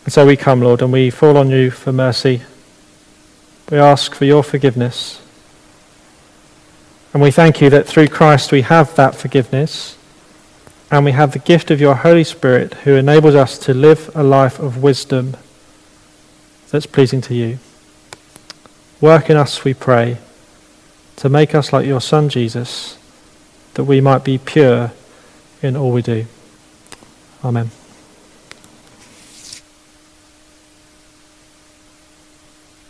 And 0.07 0.13
so 0.13 0.27
we 0.27 0.37
come, 0.37 0.61
Lord, 0.61 0.83
and 0.83 0.93
we 0.93 1.09
fall 1.11 1.37
on 1.37 1.51
you 1.51 1.71
for 1.71 1.93
mercy 1.93 2.43
we 3.71 3.79
ask 3.79 4.15
for 4.15 4.25
your 4.25 4.43
forgiveness. 4.43 5.23
And 7.13 7.23
we 7.23 7.31
thank 7.31 7.61
you 7.61 7.71
that 7.71 7.87
through 7.87 8.09
Christ 8.09 8.53
we 8.53 8.63
have 8.63 8.95
that 8.97 9.15
forgiveness 9.15 9.97
and 10.91 11.05
we 11.05 11.13
have 11.13 11.33
the 11.33 11.39
gift 11.39 11.71
of 11.71 11.81
your 11.81 11.95
Holy 11.95 12.25
Spirit 12.25 12.75
who 12.75 12.95
enables 12.95 13.35
us 13.35 13.59
to 13.59 13.75
live 13.75 14.11
a 14.15 14.23
life 14.23 14.59
of 14.59 14.83
wisdom 14.83 15.37
that's 16.71 16.87
pleasing 16.87 17.21
to 17.23 17.35
you. 17.35 17.59
Work 19.01 19.31
in 19.31 19.37
us, 19.37 19.65
we 19.65 19.75
pray, 19.75 20.19
to 21.17 21.29
make 21.29 21.55
us 21.55 21.73
like 21.73 21.87
your 21.87 22.01
Son 22.01 22.29
Jesus, 22.29 22.99
that 23.75 23.85
we 23.85 24.01
might 24.01 24.25
be 24.25 24.39
pure 24.39 24.93
in 25.63 25.77
all 25.77 25.93
we 25.93 26.03
do. 26.03 26.27
Amen. 27.45 27.80